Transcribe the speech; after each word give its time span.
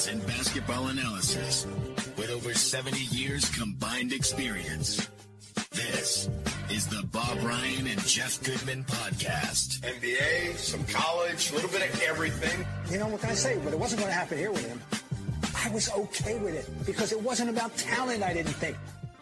news 0.00 0.08
and 0.08 0.26
basketball 0.26 0.88
analysis 0.88 1.66
with 2.16 2.30
over 2.30 2.54
70 2.54 2.98
years 3.14 3.48
combined 3.50 4.12
experience. 4.12 5.08
This 5.72 6.30
is 6.70 6.86
the 6.86 7.02
Bob 7.08 7.38
Ryan 7.42 7.86
and 7.86 8.00
Jeff 8.06 8.42
Goodman 8.42 8.84
podcast. 8.84 9.80
NBA, 9.80 10.56
some 10.56 10.84
college, 10.84 11.50
a 11.50 11.54
little 11.54 11.70
bit 11.70 11.92
of 11.92 12.02
everything. 12.02 12.66
You 12.90 12.98
know, 12.98 13.08
what 13.08 13.20
can 13.20 13.30
I 13.30 13.34
say? 13.34 13.58
But 13.62 13.72
it 13.72 13.78
wasn't 13.78 14.00
going 14.00 14.12
to 14.12 14.18
happen 14.18 14.38
here 14.38 14.50
with 14.50 14.66
him. 14.66 14.80
I 15.56 15.70
was 15.70 15.90
okay 15.90 16.38
with 16.38 16.54
it 16.54 16.86
because 16.86 17.12
it 17.12 17.20
wasn't 17.20 17.50
about 17.50 17.76
talent, 17.76 18.22
I 18.22 18.32
didn't 18.32 18.54
think. 18.54 18.76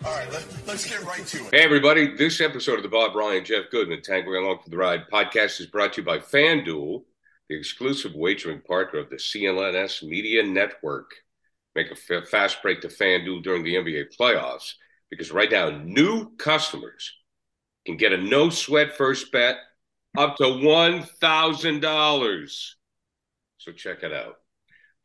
All 0.04 0.12
right, 0.12 0.30
let, 0.32 0.76
us 0.76 0.88
get 0.88 1.02
right 1.02 1.26
to 1.26 1.38
it. 1.38 1.54
Hey, 1.54 1.64
everybody. 1.64 2.16
This 2.16 2.40
episode 2.40 2.76
of 2.76 2.84
the 2.84 2.88
Bob 2.88 3.16
Ryan, 3.16 3.44
Jeff 3.44 3.64
Goodman, 3.72 4.00
Tangling 4.02 4.44
Along 4.44 4.60
for 4.62 4.70
the 4.70 4.76
Ride 4.76 5.08
podcast 5.12 5.60
is 5.60 5.66
brought 5.66 5.94
to 5.94 6.02
you 6.02 6.06
by 6.06 6.18
FanDuel, 6.18 7.02
the 7.48 7.56
exclusive 7.56 8.14
wagering 8.14 8.60
partner 8.60 9.00
of 9.00 9.10
the 9.10 9.16
CLNS 9.16 10.02
Media 10.02 10.42
Network. 10.42 11.12
Make 11.74 11.90
a 11.90 11.96
fast 12.22 12.62
break 12.62 12.80
to 12.82 12.88
FanDuel 12.88 13.42
during 13.42 13.62
the 13.62 13.76
NBA 13.76 14.16
playoffs 14.18 14.74
because 15.10 15.32
right 15.32 15.50
now, 15.50 15.70
new 15.70 16.36
customers 16.36 17.14
can 17.86 17.96
get 17.96 18.12
a 18.12 18.18
no 18.18 18.50
sweat 18.50 18.96
first 18.96 19.32
bet 19.32 19.56
up 20.16 20.36
to 20.36 20.44
$1,000. 20.44 22.70
So 23.58 23.72
check 23.72 24.02
it 24.02 24.12
out. 24.12 24.36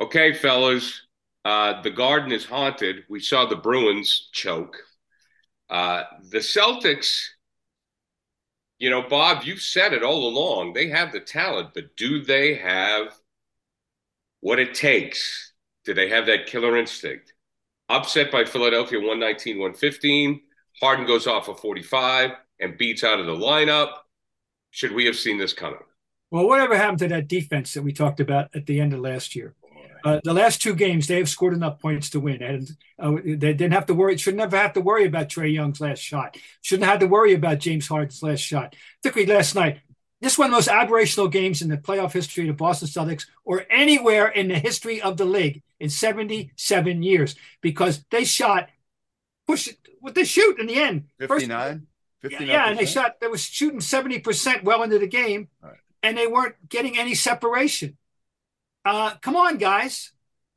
Okay, 0.01 0.33
fellas, 0.33 1.01
uh, 1.45 1.81
the 1.81 1.91
garden 1.91 2.31
is 2.31 2.45
haunted. 2.45 3.03
We 3.09 3.19
saw 3.19 3.45
the 3.45 3.55
Bruins 3.55 4.29
choke. 4.33 4.77
Uh, 5.69 6.03
the 6.29 6.39
Celtics, 6.39 7.21
you 8.79 8.89
know, 8.89 9.01
Bob, 9.01 9.43
you've 9.43 9.61
said 9.61 9.93
it 9.93 10.03
all 10.03 10.27
along. 10.27 10.73
They 10.73 10.89
have 10.89 11.11
the 11.11 11.19
talent, 11.19 11.69
but 11.73 11.95
do 11.95 12.23
they 12.23 12.55
have 12.55 13.13
what 14.41 14.59
it 14.59 14.73
takes? 14.73 15.53
Do 15.85 15.93
they 15.93 16.09
have 16.09 16.25
that 16.25 16.47
killer 16.47 16.77
instinct? 16.77 17.33
Upset 17.89 18.31
by 18.31 18.45
Philadelphia 18.45 18.99
119 18.99 19.57
115. 19.57 20.41
Harden 20.81 21.05
goes 21.05 21.27
off 21.27 21.47
of 21.47 21.59
45 21.59 22.31
and 22.59 22.77
beats 22.77 23.03
out 23.03 23.19
of 23.19 23.25
the 23.25 23.35
lineup. 23.35 23.89
Should 24.71 24.93
we 24.93 25.05
have 25.05 25.15
seen 25.15 25.37
this 25.37 25.53
coming? 25.53 25.79
Well, 26.31 26.47
whatever 26.47 26.75
happened 26.75 26.99
to 26.99 27.07
that 27.09 27.27
defense 27.27 27.73
that 27.75 27.83
we 27.83 27.93
talked 27.93 28.19
about 28.19 28.49
at 28.55 28.65
the 28.65 28.79
end 28.79 28.93
of 28.93 28.99
last 28.99 29.35
year? 29.35 29.53
Uh, 30.03 30.19
the 30.23 30.33
last 30.33 30.61
two 30.61 30.75
games, 30.75 31.07
they 31.07 31.17
have 31.17 31.29
scored 31.29 31.53
enough 31.53 31.79
points 31.79 32.09
to 32.11 32.19
win, 32.19 32.43
and 32.43 32.69
uh, 32.99 33.15
they 33.23 33.53
didn't 33.53 33.73
have 33.73 33.85
to 33.85 33.93
worry. 33.93 34.17
Should 34.17 34.35
never 34.35 34.57
have 34.57 34.73
to 34.73 34.81
worry 34.81 35.05
about 35.05 35.29
Trae 35.29 35.53
Young's 35.53 35.79
last 35.79 35.99
shot. 35.99 36.37
Shouldn't 36.61 36.89
have 36.89 36.99
to 36.99 37.07
worry 37.07 37.33
about 37.33 37.59
James 37.59 37.87
Harden's 37.87 38.21
last 38.21 38.41
shot. 38.41 38.75
Particularly 39.01 39.33
last 39.33 39.55
night. 39.55 39.79
This 40.21 40.33
is 40.33 40.39
one 40.39 40.45
of 40.45 40.51
the 40.51 40.55
most 40.55 40.69
aberrational 40.69 41.29
games 41.29 41.61
in 41.61 41.67
the 41.67 41.77
playoff 41.77 42.13
history 42.13 42.45
of 42.45 42.47
the 42.47 42.53
Boston 42.53 42.87
Celtics, 42.87 43.25
or 43.43 43.65
anywhere 43.69 44.27
in 44.27 44.47
the 44.47 44.57
history 44.57 45.01
of 45.01 45.17
the 45.17 45.25
league 45.25 45.61
in 45.81 45.89
77 45.89 47.03
years, 47.03 47.35
because 47.61 48.05
they 48.09 48.23
shot 48.23 48.69
push 49.45 49.69
what 49.99 50.15
they 50.15 50.23
shoot 50.23 50.59
in 50.59 50.67
the 50.67 50.75
end. 50.75 51.05
59. 51.19 51.87
59 52.21 52.47
yeah, 52.47 52.69
and 52.69 52.79
they 52.79 52.85
shot. 52.85 53.19
They 53.19 53.27
were 53.27 53.37
shooting 53.37 53.81
70 53.81 54.19
percent 54.19 54.63
well 54.63 54.83
into 54.83 54.97
the 54.97 55.07
game, 55.07 55.49
right. 55.61 55.75
and 56.01 56.17
they 56.17 56.27
weren't 56.27 56.55
getting 56.69 56.97
any 56.97 57.15
separation. 57.15 57.97
Uh, 58.85 59.15
come 59.21 59.35
on, 59.35 59.57
guys. 59.57 60.11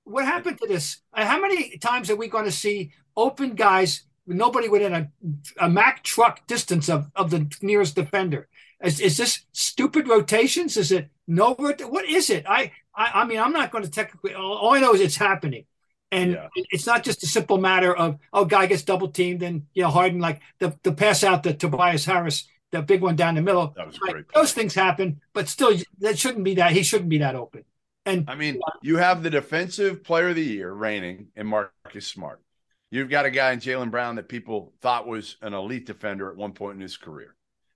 What 0.05 0.24
happened 0.24 0.58
to 0.60 0.69
this? 0.69 1.00
Uh, 1.12 1.24
how 1.24 1.41
many 1.41 1.78
times 1.78 2.10
are 2.10 2.16
we 2.16 2.28
going 2.28 2.44
to 2.44 2.52
see 2.52 2.92
open 3.16 3.55
guys, 3.55 4.02
nobody 4.27 4.69
within 4.69 4.94
a, 4.94 5.10
a 5.58 5.69
Mack 5.69 6.02
truck 6.02 6.47
distance 6.47 6.88
of, 6.88 7.10
of 7.16 7.30
the 7.30 7.50
nearest 7.62 7.97
defender? 7.97 8.48
Is, 8.82 9.00
is 9.00 9.16
this 9.16 9.44
stupid 9.52 10.08
rotations? 10.08 10.77
Is 10.77 10.92
it 10.92 11.08
no? 11.27 11.54
What 11.54 12.04
is 12.08 12.30
it? 12.30 12.44
I, 12.47 12.72
I, 12.94 13.22
I 13.22 13.24
mean, 13.24 13.38
I'm 13.38 13.52
not 13.52 13.70
going 13.70 13.84
to 13.84 13.91
technically. 13.91 14.34
All, 14.34 14.56
all 14.59 14.75
I 14.75 14.81
know 14.81 14.94
is 14.94 15.00
it's 15.00 15.16
happening, 15.16 15.65
and 16.12 16.32
yeah. 16.32 16.48
it's 16.54 16.86
not 16.86 17.03
just 17.03 17.22
a 17.22 17.26
simple 17.26 17.59
matter 17.59 17.97
of 17.97 18.19
oh, 18.32 18.44
guy 18.44 18.66
gets 18.66 18.82
double 18.82 19.09
teamed 19.09 19.42
and 19.42 19.66
you 19.72 19.82
know 19.82 19.88
Harden 19.88 20.20
like 20.20 20.41
the 20.59 20.76
the 20.82 20.92
pass 20.92 21.25
out 21.25 21.42
to 21.44 21.54
Tobias 21.54 22.04
Harris, 22.04 22.48
the 22.70 22.82
big 22.82 23.00
one 23.00 23.16
down 23.16 23.34
the 23.34 23.42
middle. 23.42 23.72
That 23.76 23.86
was 23.86 23.98
great. 23.98 24.26
Those 24.34 24.53
things 24.53 24.75
happen, 24.75 25.22
but 25.32 25.48
still, 25.48 25.75
that 26.00 26.19
shouldn't 26.19 26.44
be 26.44 26.54
that. 26.56 26.72
He 26.72 26.82
shouldn't 26.82 27.09
be 27.09 27.19
that 27.19 27.34
open. 27.34 27.65
And 28.06 28.31
I 28.31 28.37
mean, 28.37 28.61
you 28.83 28.97
have 28.97 29.22
the 29.22 29.31
defensive 29.31 30.05
player 30.05 30.28
of 30.28 30.37
the 30.37 30.43
year 30.43 30.72
reigning 30.72 31.28
in 31.34 31.47
Marcus 31.47 32.06
Smart. 32.06 32.41
You've 32.91 33.11
got 33.11 33.27
a 33.27 33.31
guy 33.31 33.53
in 33.53 33.59
Jaylen 33.59 33.91
Brown 33.91 34.15
that 34.17 34.28
people 34.28 34.72
thought 34.81 35.09
was 35.09 35.37
an 35.43 35.53
elite 35.53 35.87
defender 35.87 36.31
at 36.31 36.37
one 36.37 36.53
point 36.53 36.77
in 36.77 36.81
his 36.81 36.97
career. 36.97 37.34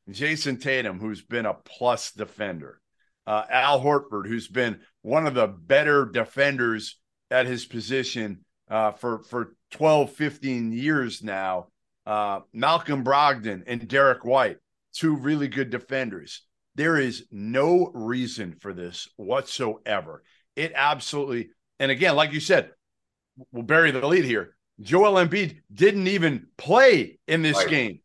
Jayson 0.08 0.58
Tatum, 0.58 1.00
who's 1.00 1.20
been 1.20 1.46
a 1.46 1.54
plus 1.54 2.12
defender. 2.12 2.80
Uh, 3.26 3.44
Al 3.50 3.80
Horford, 3.80 4.26
who's 4.26 4.48
been 4.48 4.80
one 5.02 5.26
of 5.26 5.34
the 5.34 5.46
better 5.46 6.06
defenders 6.06 6.98
at 7.30 7.46
his 7.46 7.64
position 7.64 8.44
uh, 8.70 8.92
for, 8.92 9.22
for 9.24 9.56
12, 9.72 10.12
15 10.12 10.72
years 10.72 11.22
now. 11.22 11.68
Uh, 12.06 12.40
Malcolm 12.52 13.04
Brogdon 13.04 13.62
and 13.66 13.86
Derrick 13.86 14.24
White, 14.24 14.58
two 14.92 15.16
really 15.16 15.48
good 15.48 15.70
defenders. 15.70 16.42
There 16.80 16.96
is 16.96 17.26
no 17.30 17.90
reason 17.92 18.56
for 18.58 18.72
this 18.72 19.06
whatsoever. 19.16 20.22
It 20.56 20.72
absolutely, 20.74 21.50
and 21.78 21.90
again, 21.90 22.16
like 22.16 22.32
you 22.32 22.40
said, 22.40 22.70
we'll 23.52 23.64
bury 23.64 23.90
the 23.90 24.06
lead 24.06 24.24
here. 24.24 24.56
Joel 24.80 25.22
Embiid 25.22 25.60
didn't 25.70 26.06
even 26.06 26.46
play 26.56 27.18
in 27.28 27.42
this 27.42 27.58
right. 27.58 27.68
game. 27.68 28.00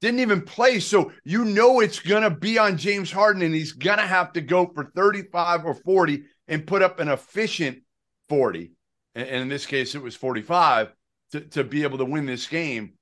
Didn't 0.00 0.20
even 0.20 0.40
play. 0.40 0.80
So 0.80 1.12
you 1.24 1.44
know 1.44 1.80
it's 1.80 1.98
going 2.00 2.22
to 2.22 2.30
be 2.30 2.56
on 2.56 2.78
James 2.78 3.12
Harden, 3.12 3.42
and 3.42 3.54
he's 3.54 3.72
going 3.72 3.98
to 3.98 4.06
have 4.06 4.32
to 4.32 4.40
go 4.40 4.72
for 4.74 4.90
35 4.96 5.66
or 5.66 5.74
40 5.74 6.24
and 6.48 6.66
put 6.66 6.80
up 6.80 7.00
an 7.00 7.08
efficient 7.08 7.82
40. 8.30 8.72
And 9.14 9.28
in 9.28 9.48
this 9.50 9.66
case, 9.66 9.94
it 9.94 10.02
was 10.02 10.16
45 10.16 10.94
to, 11.32 11.40
to 11.42 11.62
be 11.62 11.82
able 11.82 11.98
to 11.98 12.06
win 12.06 12.24
this 12.24 12.46
game. 12.46 12.94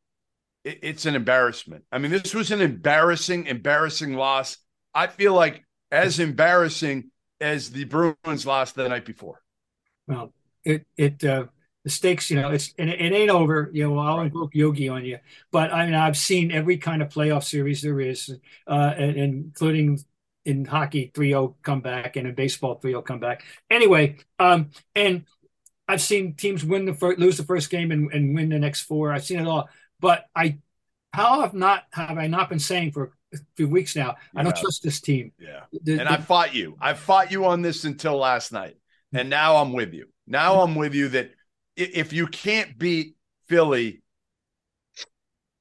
It, 0.65 0.81
it's 0.83 1.07
an 1.07 1.15
embarrassment. 1.15 1.85
I 1.93 1.99
mean, 1.99 2.11
this 2.11 2.35
was 2.35 2.51
an 2.51 2.61
embarrassing, 2.61 3.47
embarrassing 3.47 4.15
loss 4.15 4.59
I 4.95 5.07
feel 5.07 5.35
like 5.35 5.65
as 5.91 6.19
embarrassing 6.19 7.11
as 7.41 7.71
the 7.71 7.85
Bruins 7.85 8.47
lost 8.47 8.75
the 8.75 8.89
night 8.89 9.05
before. 9.05 9.41
Well, 10.07 10.33
it 10.65 10.87
it 10.97 11.25
uh, 11.25 11.47
the 11.85 11.91
stakes, 11.91 12.31
you 12.31 12.41
know, 12.41 12.51
it's 12.51 12.73
and 12.79 12.89
it, 12.89 13.01
it 13.01 13.13
ain't 13.13 13.31
over. 13.31 13.71
You 13.73 13.89
know, 13.89 13.99
I'll 13.99 14.21
invoke 14.21 14.55
Yogi 14.55 14.89
on 14.89 15.05
you, 15.05 15.19
but 15.51 15.73
I 15.73 15.85
mean, 15.85 15.95
I've 15.95 16.17
seen 16.17 16.53
every 16.53 16.79
kind 16.79 17.03
of 17.03 17.09
playoff 17.09 17.45
series 17.45 17.83
there 17.83 18.01
is, 18.01 18.35
uh, 18.67 18.95
and, 18.97 19.17
including 19.17 19.99
in 20.45 20.65
hockey 20.65 21.13
3-0 21.15 21.55
comeback 21.63 22.17
and 22.17 22.27
in 22.27 22.35
baseball 22.35 22.81
3-0 22.81 23.05
comeback. 23.05 23.45
Anyway, 23.71 24.17
um, 24.41 24.71
and 24.95 25.25
I've 25.87 26.01
seen 26.01 26.35
teams 26.35 26.65
win 26.65 26.85
the 26.85 26.95
first, 26.95 27.19
lose 27.21 27.37
the 27.37 27.45
first 27.45 27.71
game 27.71 27.93
and, 27.93 28.13
and 28.13 28.35
win 28.35 28.49
the 28.49 28.59
next 28.59 28.83
four. 28.83 29.13
I've 29.13 29.25
seen 29.25 29.39
it 29.39 29.47
all, 29.47 29.69
but 30.01 30.25
I 30.35 30.59
how 31.13 31.43
have 31.43 31.55
not 31.55 31.85
have 31.93 32.19
I 32.19 32.27
not 32.27 32.49
been 32.49 32.59
saying 32.59 32.93
for 32.93 33.13
few 33.57 33.69
weeks 33.69 33.97
now. 33.97 34.17
Yeah. 34.35 34.41
I 34.41 34.43
don't 34.45 34.57
trust 34.57 34.83
this 34.83 35.01
team. 35.01 35.33
Yeah. 35.39 35.61
The, 35.83 35.93
and 35.93 36.09
the, 36.09 36.13
I 36.13 36.17
fought 36.19 36.55
you. 36.55 36.77
I 36.81 36.95
fought 36.95 37.31
you 37.31 37.47
on 37.47 37.63
this 37.63 37.85
until 37.85 38.17
last 38.17 38.53
night. 38.53 38.77
And 39.13 39.29
now 39.29 39.57
I'm 39.57 39.73
with 39.73 39.93
you. 39.93 40.07
Now 40.27 40.63
I'm 40.63 40.75
with 40.75 40.95
you 40.95 41.09
that 41.09 41.31
if 41.77 42.13
you 42.13 42.27
can't 42.27 42.79
beat 42.79 43.17
Philly, 43.49 44.03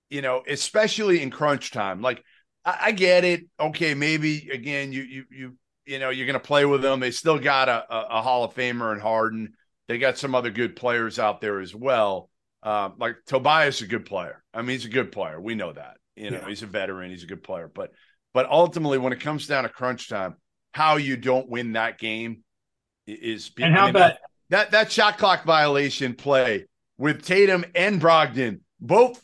you 0.09 0.21
know, 0.21 0.43
especially 0.47 1.21
in 1.21 1.31
crunch 1.31 1.71
time, 1.71 2.01
like 2.01 2.23
I, 2.63 2.77
I 2.81 2.91
get 2.91 3.23
it. 3.23 3.45
Okay, 3.59 3.93
maybe 3.93 4.49
again, 4.51 4.91
you 4.91 5.03
you 5.03 5.25
you 5.29 5.57
you 5.85 5.99
know, 5.99 6.09
you're 6.09 6.27
gonna 6.27 6.39
play 6.39 6.65
with 6.65 6.81
them. 6.81 6.99
They 6.99 7.11
still 7.11 7.39
got 7.39 7.69
a, 7.69 7.93
a, 7.93 8.07
a 8.19 8.21
Hall 8.21 8.43
of 8.43 8.53
Famer 8.53 8.93
in 8.93 8.99
Harden. 8.99 9.53
They 9.87 9.97
got 9.97 10.17
some 10.17 10.35
other 10.35 10.51
good 10.51 10.75
players 10.75 11.19
out 11.19 11.41
there 11.41 11.59
as 11.59 11.75
well. 11.75 12.29
Uh, 12.63 12.91
like 12.97 13.15
Tobias 13.25 13.77
is 13.77 13.81
a 13.83 13.87
good 13.87 14.05
player. 14.05 14.43
I 14.53 14.61
mean, 14.61 14.69
he's 14.69 14.85
a 14.85 14.89
good 14.89 15.11
player. 15.11 15.41
We 15.41 15.55
know 15.55 15.73
that. 15.73 15.97
You 16.15 16.31
know, 16.31 16.39
yeah. 16.41 16.49
he's 16.49 16.63
a 16.63 16.67
veteran, 16.67 17.11
he's 17.11 17.23
a 17.23 17.27
good 17.27 17.43
player. 17.43 17.69
But 17.73 17.91
but 18.33 18.49
ultimately, 18.49 18.97
when 18.97 19.13
it 19.13 19.19
comes 19.19 19.47
down 19.47 19.63
to 19.63 19.69
crunch 19.69 20.09
time, 20.09 20.35
how 20.73 20.97
you 20.97 21.17
don't 21.17 21.49
win 21.49 21.73
that 21.73 21.97
game 21.99 22.43
is 23.07 23.51
and 23.59 23.73
how 23.73 23.89
about 23.89 24.15
that 24.49 24.71
that 24.71 24.91
shot 24.91 25.17
clock 25.17 25.43
violation 25.43 26.13
play 26.13 26.65
with 26.97 27.23
Tatum 27.25 27.65
and 27.75 28.01
Brogdon 28.01 28.59
both 28.79 29.21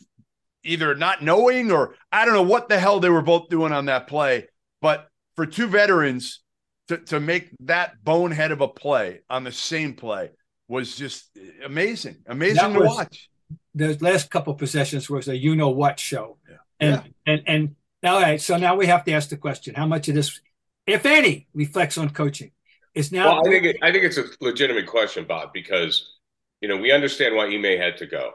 either 0.64 0.94
not 0.94 1.22
knowing 1.22 1.70
or 1.70 1.94
I 2.12 2.24
don't 2.24 2.34
know 2.34 2.42
what 2.42 2.68
the 2.68 2.78
hell 2.78 3.00
they 3.00 3.08
were 3.08 3.22
both 3.22 3.48
doing 3.48 3.72
on 3.72 3.86
that 3.86 4.06
play, 4.06 4.48
but 4.80 5.08
for 5.36 5.46
two 5.46 5.66
veterans 5.66 6.40
to, 6.88 6.98
to 6.98 7.20
make 7.20 7.50
that 7.60 8.02
bonehead 8.02 8.50
of 8.50 8.60
a 8.60 8.68
play 8.68 9.20
on 9.30 9.44
the 9.44 9.52
same 9.52 9.94
play 9.94 10.30
was 10.66 10.96
just 10.96 11.30
amazing, 11.64 12.16
amazing 12.26 12.72
to 12.74 12.80
watch. 12.80 13.30
The 13.74 13.96
last 14.00 14.30
couple 14.30 14.54
possessions 14.54 15.08
was 15.08 15.28
a 15.28 15.36
you 15.36 15.54
know 15.54 15.70
what 15.70 16.00
show. 16.00 16.37
Yeah. 16.80 16.86
And 16.86 17.02
yeah. 17.26 17.32
and 17.32 17.42
and 17.46 17.76
all 18.04 18.20
right, 18.20 18.40
so 18.40 18.56
now 18.56 18.76
we 18.76 18.86
have 18.86 19.04
to 19.04 19.12
ask 19.12 19.28
the 19.28 19.36
question: 19.36 19.74
How 19.74 19.86
much 19.86 20.08
of 20.08 20.14
this, 20.14 20.40
if 20.86 21.04
any, 21.04 21.48
reflects 21.54 21.98
on 21.98 22.10
coaching? 22.10 22.52
Is 22.94 23.12
now? 23.12 23.26
Well, 23.26 23.46
I 23.46 23.50
think 23.50 23.64
it, 23.64 23.76
I 23.82 23.92
think 23.92 24.04
it's 24.04 24.18
a 24.18 24.24
legitimate 24.40 24.86
question, 24.86 25.24
Bob, 25.24 25.52
because 25.52 26.16
you 26.60 26.68
know 26.68 26.76
we 26.76 26.92
understand 26.92 27.34
why 27.34 27.46
Ime 27.46 27.78
had 27.78 27.96
to 27.98 28.06
go, 28.06 28.32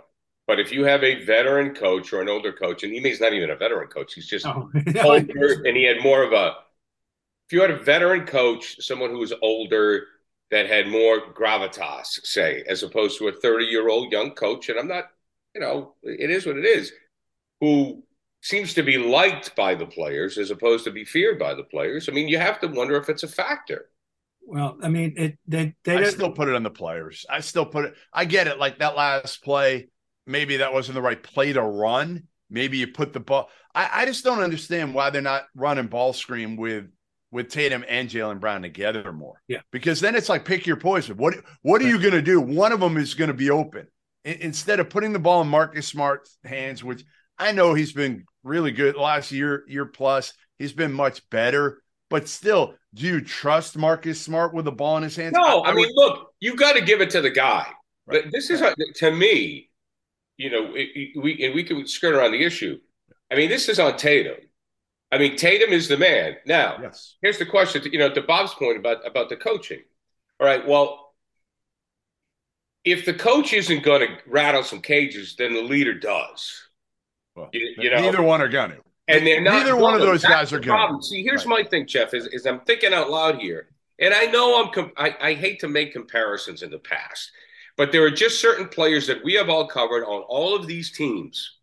but 0.47 0.59
if 0.59 0.71
you 0.71 0.85
have 0.85 1.03
a 1.03 1.23
veteran 1.23 1.73
coach 1.73 2.11
or 2.13 2.21
an 2.21 2.29
older 2.29 2.53
coach, 2.53 2.83
and 2.83 2.93
Ime's 2.93 3.21
not 3.21 3.33
even 3.33 3.49
a 3.49 3.55
veteran 3.55 3.87
coach, 3.87 4.13
he's 4.13 4.27
just 4.27 4.45
oh. 4.45 4.69
older, 5.03 5.63
and 5.65 5.77
he 5.77 5.83
had 5.83 6.01
more 6.01 6.23
of 6.23 6.33
a. 6.33 6.55
If 7.47 7.53
you 7.53 7.61
had 7.61 7.71
a 7.71 7.79
veteran 7.79 8.25
coach, 8.25 8.77
someone 8.81 9.09
who 9.09 9.19
was 9.19 9.33
older, 9.41 10.05
that 10.53 10.67
had 10.67 10.87
more 10.87 11.33
gravitas, 11.33 12.23
say, 12.23 12.63
as 12.67 12.83
opposed 12.83 13.17
to 13.17 13.27
a 13.27 13.31
30 13.31 13.65
year 13.65 13.89
old 13.89 14.11
young 14.11 14.31
coach. 14.31 14.69
And 14.69 14.77
I'm 14.79 14.87
not, 14.87 15.05
you 15.55 15.61
know, 15.61 15.95
it 16.03 16.29
is 16.29 16.45
what 16.45 16.57
it 16.57 16.65
is, 16.65 16.91
who 17.59 18.03
seems 18.43 18.73
to 18.75 18.83
be 18.83 18.97
liked 18.97 19.55
by 19.55 19.73
the 19.73 19.85
players 19.85 20.37
as 20.37 20.51
opposed 20.51 20.83
to 20.85 20.91
be 20.91 21.05
feared 21.05 21.39
by 21.39 21.53
the 21.55 21.63
players. 21.63 22.07
I 22.07 22.11
mean, 22.11 22.27
you 22.27 22.37
have 22.37 22.59
to 22.59 22.67
wonder 22.67 22.95
if 22.97 23.09
it's 23.09 23.23
a 23.23 23.27
factor. 23.27 23.89
Well, 24.45 24.77
I 24.83 24.89
mean, 24.89 25.13
it 25.17 25.37
they 25.47 25.73
they 25.85 25.95
I 25.97 26.01
don't- 26.01 26.11
still 26.11 26.31
put 26.31 26.49
it 26.49 26.55
on 26.55 26.63
the 26.63 26.69
players. 26.69 27.25
I 27.29 27.39
still 27.39 27.65
put 27.65 27.85
it. 27.85 27.95
I 28.13 28.25
get 28.25 28.47
it. 28.47 28.59
Like 28.59 28.79
that 28.79 28.95
last 28.95 29.43
play, 29.43 29.87
maybe 30.27 30.57
that 30.57 30.73
wasn't 30.73 30.95
the 30.95 31.01
right 31.01 31.21
play 31.21 31.53
to 31.53 31.61
run. 31.63 32.23
Maybe 32.49 32.77
you 32.77 32.87
put 32.87 33.13
the 33.13 33.19
ball. 33.21 33.49
I, 33.73 33.89
I 34.01 34.05
just 34.05 34.23
don't 34.23 34.41
understand 34.41 34.93
why 34.93 35.09
they're 35.09 35.21
not 35.21 35.45
running 35.55 35.87
ball 35.87 36.11
screen 36.13 36.57
with 36.57 36.85
with 37.31 37.49
Tatum 37.49 37.83
and 37.87 38.09
Jaylen 38.09 38.39
Brown 38.39 38.61
together 38.61 39.11
more. 39.11 39.41
Yeah. 39.47 39.61
because 39.71 39.99
then 39.99 40.13
it's 40.15 40.29
like 40.29 40.45
pick 40.45 40.67
your 40.67 40.75
poison. 40.77 41.15
What 41.17 41.35
what 41.61 41.81
are 41.81 41.87
you 41.87 41.97
going 41.97 42.11
to 42.13 42.21
do? 42.21 42.41
One 42.41 42.73
of 42.73 42.79
them 42.81 42.97
is 42.97 43.13
going 43.15 43.29
to 43.29 43.33
be 43.33 43.49
open 43.49 43.87
I- 44.25 44.37
instead 44.41 44.79
of 44.81 44.89
putting 44.89 45.13
the 45.13 45.19
ball 45.19 45.41
in 45.41 45.47
Marcus 45.47 45.87
Smart's 45.87 46.37
hands, 46.43 46.83
which 46.83 47.03
I 47.39 47.53
know 47.53 47.73
he's 47.73 47.93
been 47.93 48.25
really 48.43 48.71
good 48.71 48.95
last 48.95 49.31
year, 49.31 49.63
year 49.67 49.85
plus. 49.85 50.33
He's 50.59 50.73
been 50.73 50.93
much 50.93 51.27
better, 51.29 51.81
but 52.09 52.27
still, 52.27 52.75
do 52.93 53.07
you 53.07 53.21
trust 53.21 53.77
Marcus 53.77 54.21
Smart 54.21 54.53
with 54.53 54.65
the 54.65 54.71
ball 54.71 54.97
in 54.97 55.03
his 55.03 55.15
hands? 55.15 55.33
No, 55.37 55.61
I, 55.61 55.69
would- 55.69 55.75
mean, 55.75 55.89
look, 55.95 56.33
you've 56.39 56.57
got 56.57 56.73
to 56.73 56.81
give 56.81 57.01
it 57.01 57.09
to 57.11 57.21
the 57.21 57.31
guy. 57.31 57.67
Right. 58.05 58.23
But 58.23 58.31
this 58.31 58.49
is 58.49 58.61
to 58.95 59.11
me, 59.11 59.69
you 60.37 60.49
know, 60.49 60.73
it- 60.75 61.17
we 61.21 61.43
and 61.45 61.55
we 61.55 61.63
can 61.63 61.87
skirt 61.87 62.15
around 62.15 62.31
the 62.31 62.43
issue. 62.43 62.79
I 63.31 63.35
mean, 63.35 63.49
this 63.49 63.69
is 63.69 63.79
on 63.79 63.97
Tatum. 63.97 64.35
I 65.11 65.17
mean, 65.17 65.35
Tatum 65.35 65.71
is 65.71 65.87
the 65.87 65.97
man. 65.97 66.37
Now, 66.45 66.77
yes. 66.81 67.15
here's 67.21 67.37
the 67.37 67.45
question. 67.45 67.81
To, 67.83 67.91
You 67.91 67.99
know, 67.99 68.09
to 68.13 68.21
Bob's 68.21 68.53
point 68.53 68.77
about 68.77 69.05
about 69.07 69.29
the 69.29 69.35
coaching. 69.37 69.81
All 70.39 70.45
right. 70.47 70.67
Well, 70.67 71.13
if 72.83 73.05
the 73.05 73.13
coach 73.13 73.53
isn't 73.53 73.83
going 73.83 74.01
to 74.01 74.17
rattle 74.27 74.63
some 74.63 74.81
cages, 74.81 75.35
then 75.37 75.53
the 75.53 75.61
leader 75.61 75.93
does. 75.93 76.51
Well, 77.35 77.49
You- 77.53 77.75
you 77.77 77.89
know- 77.91 78.01
neither 78.01 78.21
one 78.21 78.41
are 78.41 78.47
going 78.47 78.71
to. 78.71 78.77
And 79.07 79.27
they're 79.27 79.41
not. 79.41 79.53
Neither 79.63 79.75
one 79.75 79.95
of 79.95 79.99
those 80.01 80.21
That's 80.21 80.33
guys 80.33 80.53
are 80.53 80.59
the 80.59 80.65
gonna. 80.65 81.01
See, 81.03 81.23
here's 81.23 81.45
Right. 81.45 81.63
my 81.65 81.69
thing, 81.69 81.85
Jeff. 81.87 82.13
Is, 82.13 82.27
is 82.27 82.45
I'm 82.45 82.61
thinking 82.61 82.93
out 82.93 83.09
loud 83.09 83.41
here, 83.41 83.67
and 83.99 84.13
I 84.13 84.27
know 84.27 84.63
I'm. 84.63 84.71
Com- 84.71 84.93
I, 84.95 85.15
I 85.19 85.33
hate 85.33 85.59
to 85.59 85.67
make 85.67 85.91
comparisons 85.91 86.63
in 86.63 86.69
the 86.71 86.79
past, 86.79 87.29
but 87.75 87.91
there 87.91 88.01
are 88.03 88.09
just 88.11 88.39
certain 88.39 88.69
players 88.69 89.05
that 89.07 89.21
we 89.21 89.33
have 89.33 89.49
all 89.49 89.67
covered 89.67 90.05
on 90.05 90.21
all 90.21 90.55
of 90.55 90.67
these 90.67 90.89
teams 90.95 91.57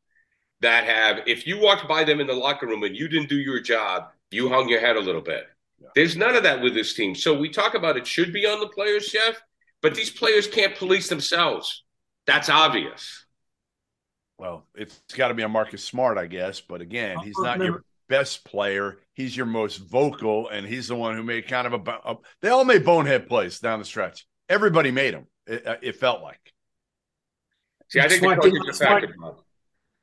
that 0.61 0.85
have. 0.85 1.23
If 1.27 1.47
you 1.47 1.59
walked 1.59 1.89
by 1.89 2.05
them 2.05 2.21
in 2.21 2.27
the 2.27 2.35
locker 2.35 2.67
room 2.67 2.83
and 2.83 2.95
you 2.95 3.09
didn't 3.09 3.31
do 3.31 3.39
your 3.39 3.61
job, 3.61 4.11
you 4.31 4.51
hung 4.51 4.69
your 4.69 4.81
head 4.81 4.97
a 4.97 5.01
little 5.01 5.23
bit. 5.23 5.47
Yeah. 5.81 5.89
There's 5.95 6.17
none 6.19 6.37
of 6.37 6.43
that 6.43 6.61
with 6.61 6.75
this 6.75 6.93
team. 6.93 7.15
So 7.15 7.33
we 7.33 7.49
talk 7.49 7.73
about 7.75 7.97
it 7.97 8.07
should 8.07 8.35
be 8.35 8.45
on 8.45 8.61
the 8.61 8.69
players, 8.69 9.09
Jeff, 9.09 9.41
but 9.81 9.95
these 9.95 10.11
players 10.11 10.47
can't 10.47 10.77
police 10.77 11.09
themselves. 11.09 11.85
That's 12.27 12.51
obvious. 12.51 13.25
Well, 14.41 14.65
it's 14.75 14.99
got 15.15 15.29
to 15.29 15.35
be 15.35 15.43
on 15.43 15.51
Marcus 15.51 15.85
Smart, 15.85 16.17
I 16.17 16.27
guess. 16.27 16.61
But 16.63 16.81
again, 16.81 17.19
he's 17.19 17.39
Uh, 17.39 17.43
not 17.43 17.59
remember- 17.59 17.65
your 17.79 17.85
best 18.09 18.43
player. 18.45 18.99
He's 19.13 19.37
your 19.37 19.45
most 19.45 19.77
vocal, 19.77 20.49
and 20.49 20.67
he's 20.67 20.89
the 20.89 20.97
one 20.97 21.15
who 21.15 21.23
made 21.23 21.47
kind 21.47 21.67
of 21.67 21.75
a. 21.75 21.91
a 22.05 22.17
they 22.41 22.49
all 22.49 22.65
made 22.65 22.85
bonehead 22.85 23.29
plays 23.29 23.61
down 23.61 23.79
the 23.81 23.85
stretch. 23.85 24.27
Everybody 24.49 24.91
made 24.93 25.13
them. 25.13 25.27
It, 25.47 25.67
uh, 25.67 25.77
it 25.83 25.97
felt 25.97 26.23
like. 26.23 26.41
See, 27.89 28.01
I 28.01 28.09
think 28.09 28.23
the 28.23 28.27
Smart 28.29 28.41
coach 28.43 28.53
did- 28.53 28.69
is 28.69 28.81
a 28.81 28.85
factor. 28.85 29.15
Bob. 29.21 29.43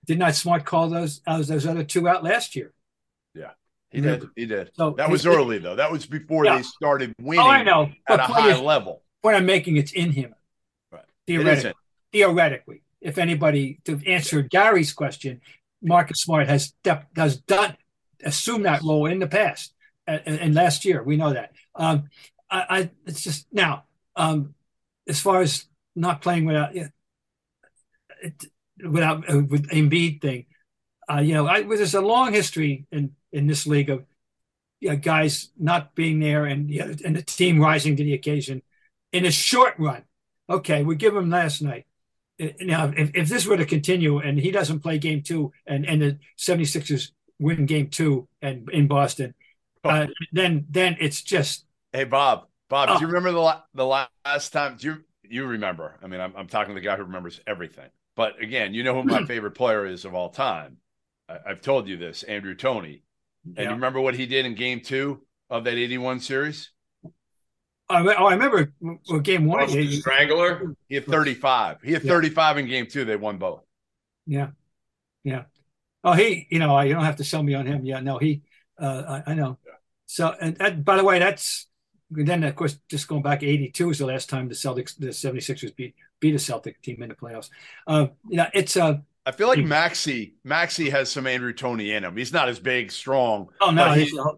did 0.06 0.20
not 0.20 0.28
I, 0.30 0.32
Smart 0.32 0.66
call 0.66 0.88
those 0.90 1.20
those, 1.22 1.48
those 1.48 1.66
other 1.66 1.84
two 1.84 2.08
out 2.08 2.24
last 2.24 2.56
year. 2.56 2.74
Yeah. 3.34 3.52
He 3.90 4.00
Yeah. 4.02 4.18
did. 4.18 4.30
He 4.36 4.46
did. 4.46 4.70
So 4.76 4.92
That 4.92 5.10
was 5.10 5.26
it- 5.26 5.30
early 5.30 5.58
though. 5.58 5.76
That 5.78 5.92
was 5.92 6.06
before 6.06 6.46
Yeah. 6.46 6.58
they 6.58 6.62
started 6.64 7.14
winning 7.20 7.44
Oh, 7.44 7.50
I 7.50 7.64
know. 7.64 7.84
at 7.86 7.92
But 8.08 8.20
a 8.20 8.24
high 8.24 8.52
is- 8.52 8.60
level. 8.62 9.04
point 9.24 9.36
I'm 9.36 9.46
making, 9.48 9.78
it's 9.78 9.92
in 9.94 10.12
him. 10.12 10.36
Right. 10.92 11.02
It 11.04 11.08
Theoretically, 11.26 11.58
isn't. 11.58 11.76
theoretically, 12.12 12.82
if 13.02 13.18
anybody 13.18 13.80
to 13.86 14.00
answer 14.06 14.42
Gary's 14.42 14.94
question, 14.94 15.42
Marcus 15.82 16.22
Smart 16.22 16.48
has 16.48 16.66
step, 16.66 17.08
has 17.16 17.38
done 17.38 17.78
assumed 18.24 18.66
that 18.66 18.82
role 18.82 19.06
in 19.06 19.20
the 19.20 19.28
past 19.28 19.74
and, 20.08 20.22
and 20.26 20.56
last 20.56 20.86
year. 20.86 21.04
We 21.04 21.18
know 21.18 21.34
that. 21.34 21.52
Um, 21.76 22.10
I, 22.50 22.66
I 22.70 22.90
it's 23.06 23.24
just 23.24 23.48
now 23.52 23.84
um, 24.16 24.56
as 25.08 25.20
far 25.20 25.42
as 25.42 25.66
not 25.96 26.22
playing 26.22 26.46
without 26.46 26.76
yeah, 26.76 26.88
it, 28.22 28.46
without 28.84 29.30
uh, 29.30 29.40
with 29.40 29.68
Embiid 29.70 30.22
thing. 30.22 30.46
Uh, 31.10 31.20
you 31.20 31.34
know, 31.34 31.48
I, 31.48 31.64
there's 31.64 31.94
a 31.94 32.02
long 32.02 32.34
history 32.34 32.86
in 32.92 33.12
in 33.32 33.48
this 33.48 33.68
league 33.68 33.90
of 33.90 34.06
yeah, 34.80 34.96
guys 34.96 35.50
not 35.58 35.96
being 35.96 36.20
there 36.20 36.46
and 36.46 36.70
yeah, 36.70 36.92
and 37.04 37.16
the 37.16 37.22
team 37.22 37.60
rising 37.60 37.96
to 37.96 38.04
the 38.04 38.14
occasion 38.14 38.62
in 39.12 39.26
a 39.26 39.32
short 39.32 39.76
run. 39.78 40.04
Okay, 40.50 40.84
we 40.84 40.96
give 40.96 41.16
him 41.16 41.30
last 41.30 41.62
night. 41.62 41.86
Now, 42.40 42.94
if, 42.96 43.12
if 43.16 43.30
this 43.30 43.48
were 43.48 43.58
to 43.58 43.66
continue 43.66 44.20
and 44.20 44.38
he 44.38 44.52
doesn't 44.52 44.82
play 44.82 44.98
game 45.00 45.24
two 45.24 45.52
and, 45.66 45.86
and 45.86 46.02
the 46.02 46.20
76ers 46.38 47.12
win 47.40 47.66
game 47.66 47.90
two 47.90 48.28
and 48.42 48.70
in 48.70 48.88
Boston, 48.88 49.34
uh, 49.84 50.08
then 50.32 50.66
then 50.70 50.98
it's 51.00 51.22
just 51.22 51.66
Hey 51.94 52.04
Bob, 52.04 52.48
Bob, 52.70 52.90
Oh. 52.92 52.96
do 52.96 53.02
you 53.02 53.08
remember 53.08 53.32
the 53.32 53.40
la- 53.40 53.62
the 53.74 53.86
last 53.86 54.52
time? 54.52 54.78
Do 54.78 54.88
you 54.88 55.04
you 55.24 55.46
remember? 55.46 55.98
I 56.04 56.08
mean, 56.08 56.20
I'm 56.22 56.34
I'm 56.36 56.48
talking 56.48 56.76
to 56.76 56.80
the 56.80 56.86
guy 56.86 56.96
who 56.96 57.04
remembers 57.04 57.40
everything. 57.48 57.90
But 58.16 58.42
again, 58.42 58.74
you 58.74 58.84
know 58.84 58.94
who 58.94 59.04
my 59.04 59.24
favorite 59.28 59.52
player 59.52 59.86
is 59.86 60.06
of 60.06 60.14
all 60.14 60.30
time. 60.30 60.78
I, 61.30 61.38
I've 61.48 61.62
told 61.62 61.88
you 61.88 61.98
this, 61.98 62.24
Andrew 62.24 62.56
Toney. 62.56 63.04
And 63.46 63.58
yeah. 63.58 63.64
you 63.64 63.70
remember 63.72 64.02
what 64.02 64.16
he 64.16 64.26
did 64.26 64.46
in 64.46 64.56
Game 64.56 64.82
Two 64.82 65.22
of 65.50 65.64
that 65.64 65.74
'81 65.76 66.20
series? 66.20 66.72
I, 67.90 68.02
oh, 68.02 68.26
I 68.26 68.34
remember 68.34 68.74
well, 68.82 69.20
game 69.20 69.46
one. 69.46 69.60
Boston 69.60 69.84
Yeah, 69.84 70.00
Strangler. 70.00 70.76
He 70.90 70.96
had 70.96 71.06
35. 71.06 71.82
He 71.84 71.94
had 71.94 72.04
Yeah. 72.04 72.12
35 72.12 72.58
in 72.58 72.68
Game 72.68 72.88
Two. 72.88 73.06
They 73.06 73.16
won 73.16 73.38
both. 73.38 73.64
yeah, 74.26 74.50
yeah. 75.24 75.46
Oh, 76.04 76.14
he, 76.14 76.48
you 76.52 76.60
know, 76.60 76.76
I- 76.76 76.86
you 76.86 76.94
don't 76.94 77.06
have 77.06 77.18
to 77.18 77.24
sell 77.24 77.44
me 77.44 77.54
on 77.56 77.66
him. 77.68 77.86
Yeah, 77.86 78.00
no, 78.02 78.18
he, 78.20 78.44
uh, 78.82 79.22
I, 79.28 79.32
I 79.32 79.36
know. 79.36 79.60
So, 80.08 80.34
and 80.42 80.58
that, 80.58 80.86
by 80.86 80.98
the 80.98 81.04
way, 81.04 81.20
that's 81.20 81.68
then 82.12 82.44
of 82.44 82.56
course 82.56 82.80
just 82.90 83.08
going 83.08 83.24
back. 83.24 83.44
'82 83.44 83.90
is 83.92 84.00
the 84.00 84.06
last 84.08 84.30
time 84.30 84.50
the 84.50 84.56
Celtics, 84.56 84.98
the 84.98 85.14
76ers 85.14 85.76
beat 85.76 85.96
beat 86.22 86.36
a 86.36 86.40
Celtic 86.40 86.82
team 86.82 87.04
in 87.04 87.10
the 87.10 87.16
playoffs. 87.16 87.50
Uh, 87.88 88.08
you 88.30 88.38
know, 88.38 88.48
it's 88.54 88.78
uh, 88.78 89.00
I 89.26 89.32
feel 89.32 89.48
like 89.50 89.60
Hmm. 89.60 89.68
Maxey 89.68 90.36
Maxey 90.44 90.90
has 90.90 91.12
some 91.12 91.28
Andrew 91.28 91.54
Toney 91.54 91.92
in 91.92 92.04
him. 92.06 92.16
He's 92.16 92.34
not 92.34 92.50
as 92.50 92.60
big, 92.60 92.92
strong. 92.92 93.50
oh 93.62 93.72
no, 93.72 93.92
he's, 93.94 94.10
he's 94.10 94.18
a 94.20 94.32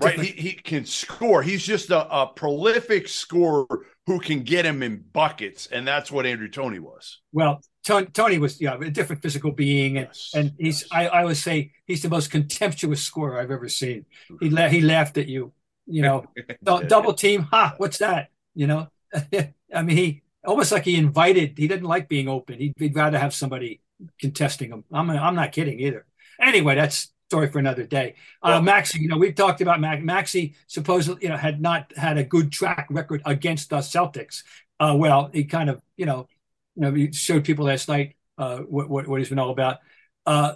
Right, 0.00 0.18
he, 0.18 0.32
he 0.32 0.52
can 0.52 0.84
score. 0.86 1.42
He's 1.42 1.62
just 1.64 1.90
a, 1.90 2.08
a 2.10 2.26
prolific 2.28 3.08
scorer 3.08 3.66
who 4.06 4.18
can 4.20 4.42
get 4.42 4.64
him 4.64 4.82
in 4.82 5.04
buckets, 5.12 5.66
and 5.66 5.86
that's 5.86 6.10
what 6.10 6.26
Andrew 6.26 6.48
Toney 6.48 6.78
was. 6.78 7.20
well, 7.32 7.60
Toney, 7.86 8.06
Toney 8.06 8.38
was 8.38 8.60
yeah 8.60 8.76
a 8.80 8.90
different 8.90 9.22
physical 9.22 9.52
being, 9.52 9.98
and 9.98 10.08
Yes, 10.08 10.30
and 10.34 10.52
he's 10.58 10.82
yes. 10.82 10.88
I, 10.90 11.08
I 11.08 11.24
would 11.24 11.36
say 11.36 11.72
he's 11.86 12.02
the 12.02 12.08
most 12.08 12.30
contemptuous 12.30 13.02
scorer 13.02 13.38
I've 13.40 13.50
ever 13.50 13.68
seen. 13.68 14.06
He 14.40 14.50
la- 14.50 14.68
he 14.68 14.80
laughed 14.80 15.18
at 15.18 15.28
you, 15.28 15.52
you 15.86 16.02
know, 16.02 16.24
double 16.64 17.12
team. 17.14 17.42
Ha, 17.52 17.74
what's 17.76 17.98
that? 17.98 18.28
You 18.54 18.66
know, 18.66 18.88
I 19.74 19.82
mean, 19.82 19.96
he 19.96 20.22
almost 20.44 20.72
like 20.72 20.84
he 20.84 20.96
invited. 20.96 21.58
He 21.58 21.68
didn't 21.68 21.86
like 21.86 22.08
being 22.08 22.28
open. 22.28 22.58
He'd, 22.58 22.74
he'd 22.78 22.96
rather 22.96 23.18
have 23.18 23.34
somebody 23.34 23.82
contesting 24.20 24.70
him. 24.70 24.84
I'm 24.92 25.10
I'm 25.10 25.34
not 25.34 25.52
kidding 25.52 25.78
either. 25.80 26.06
Anyway, 26.40 26.74
that's 26.74 27.12
story 27.28 27.48
for 27.48 27.58
another 27.58 27.84
day. 27.84 28.14
Uh, 28.42 28.60
Maxey, 28.60 29.00
you 29.00 29.08
know, 29.08 29.18
we've 29.18 29.34
talked 29.34 29.60
about 29.60 29.80
Max. 29.80 30.02
Maxey 30.02 30.54
supposedly, 30.66 31.22
you 31.22 31.28
know, 31.28 31.36
had 31.36 31.60
not 31.60 31.92
had 31.96 32.18
a 32.18 32.24
good 32.24 32.52
track 32.52 32.86
record 32.90 33.20
against 33.24 33.70
the 33.70 33.78
Celtics. 33.78 34.44
Uh, 34.78 34.94
well, 34.96 35.30
he 35.32 35.44
kind 35.44 35.68
of, 35.68 35.80
you 35.96 36.06
know, 36.06 36.28
you 36.76 36.82
know, 36.82 36.92
he 36.92 37.12
showed 37.12 37.44
people 37.44 37.64
last 37.64 37.88
night 37.88 38.14
uh, 38.38 38.58
what, 38.58 38.88
what 38.88 39.08
what 39.08 39.18
he's 39.18 39.28
been 39.28 39.38
all 39.38 39.50
about. 39.50 39.78
Uh, 40.24 40.54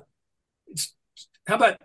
it's, 0.68 0.94
how 1.46 1.56
about 1.56 1.80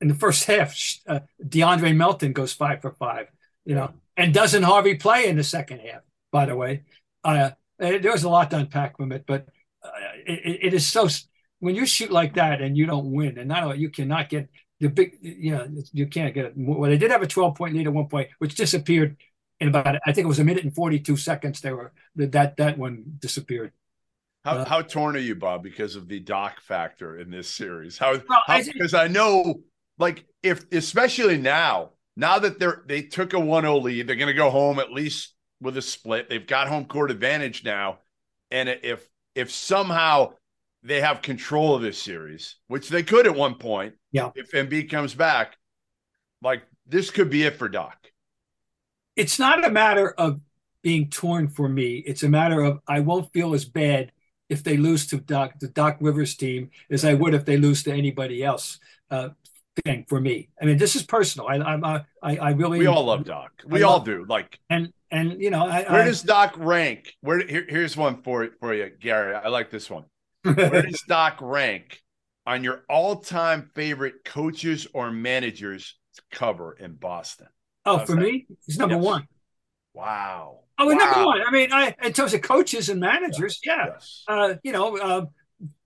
in 0.00 0.08
the 0.08 0.14
first 0.14 0.44
half, 0.48 0.76
uh, 1.06 1.20
De'Anthony 1.42 1.94
Melton 1.94 2.32
goes 2.32 2.52
five 2.52 2.80
for 2.80 2.90
five, 2.92 3.28
you 3.64 3.74
know, 3.74 3.92
and 4.16 4.34
doesn't 4.34 4.62
Harvey 4.64 4.96
play 4.96 5.26
in 5.26 5.36
the 5.36 5.44
second 5.44 5.78
half? 5.80 6.02
By 6.32 6.46
the 6.46 6.56
way, 6.56 6.82
uh, 7.22 7.50
there 7.78 8.10
was 8.10 8.24
a 8.24 8.28
lot 8.28 8.50
to 8.50 8.56
unpack 8.56 8.96
from 8.96 9.12
it, 9.12 9.24
but 9.26 9.46
uh, 9.84 9.90
it, 10.26 10.58
it 10.62 10.74
is 10.74 10.86
so 10.86 11.08
when 11.64 11.74
you 11.74 11.86
shoot 11.86 12.12
like 12.12 12.34
that 12.34 12.60
and 12.60 12.76
you 12.76 12.84
don't 12.84 13.10
win, 13.10 13.38
and 13.38 13.48
not 13.48 13.62
only 13.62 13.78
you 13.78 13.88
cannot 13.88 14.28
get 14.28 14.50
the 14.80 14.88
big, 14.88 15.16
you 15.22 15.52
know, 15.52 15.66
you 15.92 16.06
can't 16.06 16.34
get 16.34 16.44
it. 16.44 16.52
Well, 16.56 16.90
they 16.90 16.98
did 16.98 17.10
have 17.10 17.22
a 17.22 17.26
12 17.26 17.54
point 17.54 17.74
lead 17.74 17.86
at 17.86 17.92
one 17.92 18.08
point, 18.08 18.28
which 18.38 18.54
disappeared 18.54 19.16
in 19.60 19.68
about 19.68 19.96
I 20.04 20.12
think 20.12 20.26
it 20.26 20.28
was 20.28 20.40
a 20.40 20.44
minute 20.44 20.64
and 20.64 20.74
42 20.74 21.16
seconds. 21.16 21.62
They 21.62 21.72
were 21.72 21.92
that 22.16 22.58
that 22.58 22.76
one 22.76 23.04
disappeared. 23.18 23.72
How, 24.44 24.58
Uh, 24.58 24.64
how 24.66 24.82
torn 24.82 25.16
are 25.16 25.20
you, 25.20 25.34
Bob, 25.36 25.62
because 25.62 25.96
of 25.96 26.06
the 26.06 26.20
doc 26.20 26.60
factor 26.60 27.18
in 27.18 27.30
this 27.30 27.48
series? 27.48 27.96
How 27.96 28.20
Well, 28.28 28.42
I- 28.46 28.62
because 28.62 28.92
I, 28.92 29.08
know, 29.08 29.62
like, 29.98 30.26
if 30.42 30.70
especially 30.70 31.38
now, 31.38 31.92
now 32.14 32.38
that 32.40 32.58
they're 32.58 32.82
they 32.86 33.00
took 33.00 33.32
a 33.32 33.40
1-0 33.40 33.80
lead, 33.80 34.06
they're 34.06 34.16
going 34.16 34.28
to 34.28 34.34
go 34.34 34.50
home 34.50 34.78
at 34.78 34.92
least 34.92 35.34
with 35.62 35.78
a 35.78 35.82
split. 35.82 36.28
They've 36.28 36.46
got 36.46 36.68
home 36.68 36.84
court 36.84 37.10
advantage 37.10 37.64
now, 37.64 38.00
and 38.50 38.68
if 38.68 39.08
if 39.34 39.50
somehow 39.50 40.34
they 40.84 41.00
have 41.00 41.22
control 41.22 41.74
of 41.74 41.82
this 41.82 42.00
series, 42.00 42.56
which 42.68 42.88
they 42.88 43.02
could 43.02 43.26
at 43.26 43.34
one 43.34 43.54
point, 43.54 43.94
Yeah. 44.12 44.30
if 44.34 44.52
Embiid 44.52 44.90
comes 44.90 45.14
back, 45.14 45.56
like 46.42 46.62
this 46.86 47.10
could 47.10 47.30
be 47.30 47.44
it 47.44 47.56
for 47.56 47.68
Doc. 47.68 47.96
it's 49.16 49.38
not 49.38 49.64
a 49.64 49.70
matter 49.70 50.10
of 50.18 50.40
being 50.82 51.08
torn 51.08 51.48
for 51.48 51.68
me. 51.68 52.02
It's 52.06 52.22
a 52.24 52.28
matter 52.28 52.60
of 52.60 52.80
I 52.86 53.00
won't 53.00 53.32
feel 53.32 53.54
as 53.54 53.64
bad 53.64 54.12
if 54.50 54.62
they 54.62 54.76
lose 54.76 55.06
to 55.08 55.16
Doc, 55.18 55.58
the 55.60 55.68
Doc 55.68 55.96
Rivers 56.00 56.34
team 56.36 56.70
as 56.90 57.04
I 57.04 57.14
would 57.14 57.32
if 57.32 57.44
they 57.44 57.56
lose 57.56 57.82
to 57.84 57.92
anybody 57.92 58.44
else. 58.44 58.78
Uh, 59.10 59.30
thing 59.84 60.04
for 60.08 60.20
me. 60.20 60.48
I 60.60 60.66
mean, 60.66 60.78
this 60.78 60.94
is 60.94 61.02
personal. 61.02 61.48
I, 61.48 61.54
I'm, 61.54 61.82
uh, 61.82 62.00
I, 62.22 62.36
I 62.36 62.50
really. 62.50 62.78
We 62.78 62.86
all 62.86 63.04
love 63.04 63.24
Doc. 63.24 63.50
We 63.66 63.82
all 63.82 64.00
do. 64.00 64.24
Like, 64.28 64.58
and 64.70 64.92
and 65.10 65.40
you 65.40 65.50
know, 65.50 65.66
I, 65.66 65.82
where 65.90 66.02
I, 66.02 66.04
does 66.04 66.22
Doc 66.22 66.54
rank? 66.58 67.14
Where 67.22 67.44
here, 67.46 67.66
here's 67.68 67.96
one 67.96 68.22
for 68.22 68.50
for 68.60 68.72
you, 68.74 68.90
Gary. 69.00 69.34
I 69.34 69.48
like 69.48 69.70
this 69.70 69.90
one. 69.90 70.04
Where 70.44 70.82
does 70.82 71.02
Doc 71.08 71.38
rank 71.40 72.02
on 72.46 72.62
your 72.62 72.84
all-time 72.88 73.70
favorite 73.74 74.24
coaches 74.24 74.86
or 74.92 75.10
managers 75.10 75.96
to 76.14 76.22
cover 76.30 76.72
in 76.72 76.94
Boston? 76.94 77.48
Oh, 77.86 77.98
How's 77.98 78.06
for 78.06 78.16
that? 78.16 78.22
me, 78.22 78.46
he's 78.66 78.78
number 78.78 78.96
yes. 78.96 79.04
one. 79.04 79.28
Wow. 79.94 80.60
Oh, 80.78 80.86
wow. 80.86 80.92
number 80.92 81.26
one. 81.26 81.42
I 81.46 81.50
mean, 81.50 81.72
I 81.72 81.94
in 82.02 82.12
terms 82.12 82.34
of 82.34 82.42
coaches 82.42 82.88
and 82.88 83.00
managers, 83.00 83.60
yes. 83.64 83.76
yeah. 83.76 83.86
Yes. 83.92 84.24
Uh, 84.26 84.54
you 84.62 84.72
know, 84.72 84.96
uh, 84.96 85.26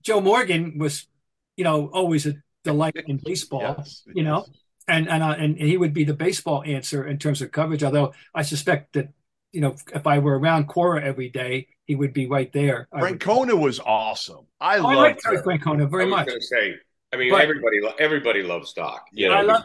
Joe 0.03 0.21
Morgan 0.21 0.77
was, 0.77 1.07
you 1.55 1.63
know, 1.63 1.87
always 1.87 2.25
a 2.25 2.35
delight 2.63 2.95
in 3.07 3.17
baseball. 3.23 3.83
You 4.13 4.23
know, 4.23 4.45
and 4.87 5.07
and 5.07 5.23
uh, 5.23 5.35
and 5.37 5.57
he 5.57 5.77
would 5.77 5.93
be 5.93 6.03
the 6.03 6.13
baseball 6.13 6.63
answer 6.65 7.07
in 7.07 7.17
terms 7.17 7.41
of 7.41 7.51
coverage. 7.51 7.83
Although 7.83 8.13
I 8.33 8.41
suspect 8.41 8.93
that 8.93 9.09
you 9.51 9.61
know, 9.61 9.75
if 9.93 10.05
I 10.05 10.19
were 10.19 10.37
around 10.37 10.67
Cora 10.67 11.03
every 11.03 11.29
day, 11.29 11.67
he 11.85 11.95
would 11.95 12.13
be 12.13 12.27
right 12.27 12.51
there. 12.53 12.87
Francona 12.93 13.59
was 13.59 13.79
awesome. 13.79 14.45
I 14.61 14.77
oh, 14.77 14.83
love 14.83 15.17
Francona 15.43 15.89
very 15.89 16.05
I 16.05 16.07
much. 16.07 16.29
Say, 16.39 16.75
I 17.11 17.17
mean, 17.17 17.31
but, 17.31 17.41
everybody 17.41 17.79
everybody 17.99 18.43
loves 18.43 18.73
Doc. 18.73 19.05
You 19.11 19.29
know, 19.29 19.35
I 19.35 19.41
love, 19.41 19.63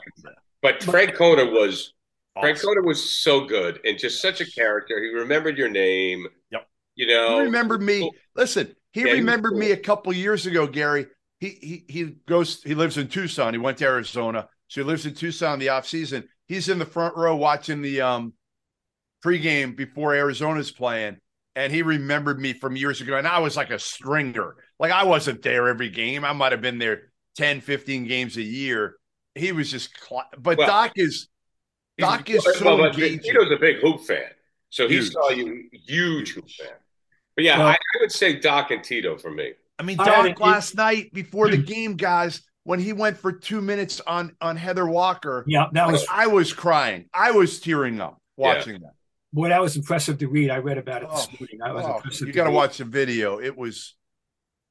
but 0.63 0.81
Francona 0.81 1.51
was 1.53 1.93
awesome. 2.35 2.55
Francona 2.55 2.85
was 2.85 3.11
so 3.11 3.45
good 3.45 3.81
and 3.85 3.99
just 3.99 4.23
such 4.23 4.41
a 4.41 4.51
character. 4.51 5.03
He 5.03 5.09
remembered 5.09 5.59
your 5.59 5.69
name. 5.69 6.27
Yep. 6.51 6.67
You 6.95 7.09
know, 7.09 7.39
he 7.39 7.45
remembered 7.45 7.83
me. 7.83 8.11
Listen, 8.35 8.75
he 8.93 9.03
yeah, 9.03 9.13
remembered 9.13 9.55
he 9.55 9.61
me 9.61 9.71
a 9.73 9.77
couple 9.77 10.13
years 10.13 10.47
ago, 10.47 10.67
Gary. 10.67 11.07
He 11.41 11.49
he 11.61 11.85
he 11.89 12.05
goes. 12.27 12.63
He 12.63 12.75
lives 12.75 12.97
in 12.97 13.09
Tucson. 13.09 13.53
He 13.53 13.59
went 13.59 13.79
to 13.79 13.85
Arizona, 13.85 14.49
so 14.69 14.81
he 14.81 14.87
lives 14.87 15.05
in 15.05 15.15
Tucson 15.15 15.59
the 15.59 15.69
off 15.69 15.87
season. 15.87 16.27
He's 16.47 16.69
in 16.69 16.79
the 16.79 16.87
front 16.87 17.17
row 17.17 17.37
watching 17.37 17.83
the 17.83 18.01
um 18.01 18.33
pregame 19.25 19.77
before 19.77 20.15
Arizona's 20.15 20.71
playing, 20.71 21.17
and 21.57 21.73
he 21.73 21.83
remembered 21.83 22.39
me 22.39 22.53
from 22.53 22.77
years 22.77 23.01
ago. 23.01 23.17
And 23.17 23.27
I 23.27 23.39
was 23.39 23.57
like 23.57 23.71
a 23.71 23.79
stringer. 23.79 24.57
Like 24.79 24.93
I 24.93 25.05
wasn't 25.05 25.43
there 25.43 25.69
every 25.69 25.89
game. 25.89 26.25
I 26.25 26.33
might 26.33 26.53
have 26.53 26.61
been 26.61 26.79
there 26.79 27.13
10, 27.37 27.61
15 27.61 28.07
games 28.07 28.37
a 28.37 28.43
year. 28.43 28.97
He 29.35 29.53
was 29.53 29.71
just, 29.71 29.91
cl- 29.99 30.29
but 30.39 30.59
well, 30.59 30.67
Doc 30.67 30.93
is, 30.97 31.29
Doc 31.99 32.29
is 32.29 32.45
so 32.45 32.77
well, 32.77 32.87
engaging. 32.87 33.21
Tito's 33.21 33.51
a 33.51 33.57
big 33.57 33.79
hoop 33.79 34.01
fan. 34.03 34.31
So 34.71 34.89
he 34.89 34.97
huge. 34.97 35.13
saw 35.13 35.31
you, 35.31 35.69
huge 35.73 36.35
hoop 36.35 36.49
fan. 36.51 36.73
But 37.37 37.45
yeah, 37.45 37.59
well, 37.59 37.69
I, 37.69 37.73
I, 37.73 38.01
would 38.01 38.13
say 38.13 38.39
Doc 38.39 38.71
and 38.71 38.83
Tito 38.85 39.17
for 39.17 39.31
me. 39.31 39.53
I 39.79 39.83
mean, 39.83 39.97
Doc 39.97 40.39
last 40.39 40.77
night 40.77 41.13
before 41.13 41.49
the 41.49 41.57
game, 41.57 41.97
guys, 41.97 42.43
when 42.63 42.79
he 42.79 42.93
went 42.93 43.17
for 43.17 43.33
two 43.33 43.61
minutes 43.61 44.01
on 44.07 44.37
on 44.41 44.57
Heather 44.57 44.87
Walker. 44.87 45.45
Yeah, 45.49 45.67
that 45.73 45.91
was. 45.91 46.07
I 46.11 46.29
was 46.29 46.53
crying. 46.53 47.07
I 47.13 47.33
was 47.33 47.59
tearing 47.59 48.01
up 48.01 48.21
watching 48.37 48.75
yeah. 48.75 48.79
that. 48.83 48.95
Boy, 49.35 49.49
that 49.49 49.61
was 49.61 49.75
impressive 49.75 50.19
to 50.19 50.29
read. 50.29 50.49
I 50.49 50.59
read 50.59 50.79
about 50.79 51.03
it 51.03 51.11
this 51.11 51.27
oh, 51.29 51.37
morning. 51.41 51.61
I 51.61 51.73
was 51.73 51.85
oh, 51.85 51.97
impressive. 51.97 52.29
You 52.29 52.33
got 52.33 52.45
to 52.45 52.53
watch 52.53 52.79
the 52.79 52.85
video. 52.85 53.41
It 53.41 53.57
was 53.57 53.97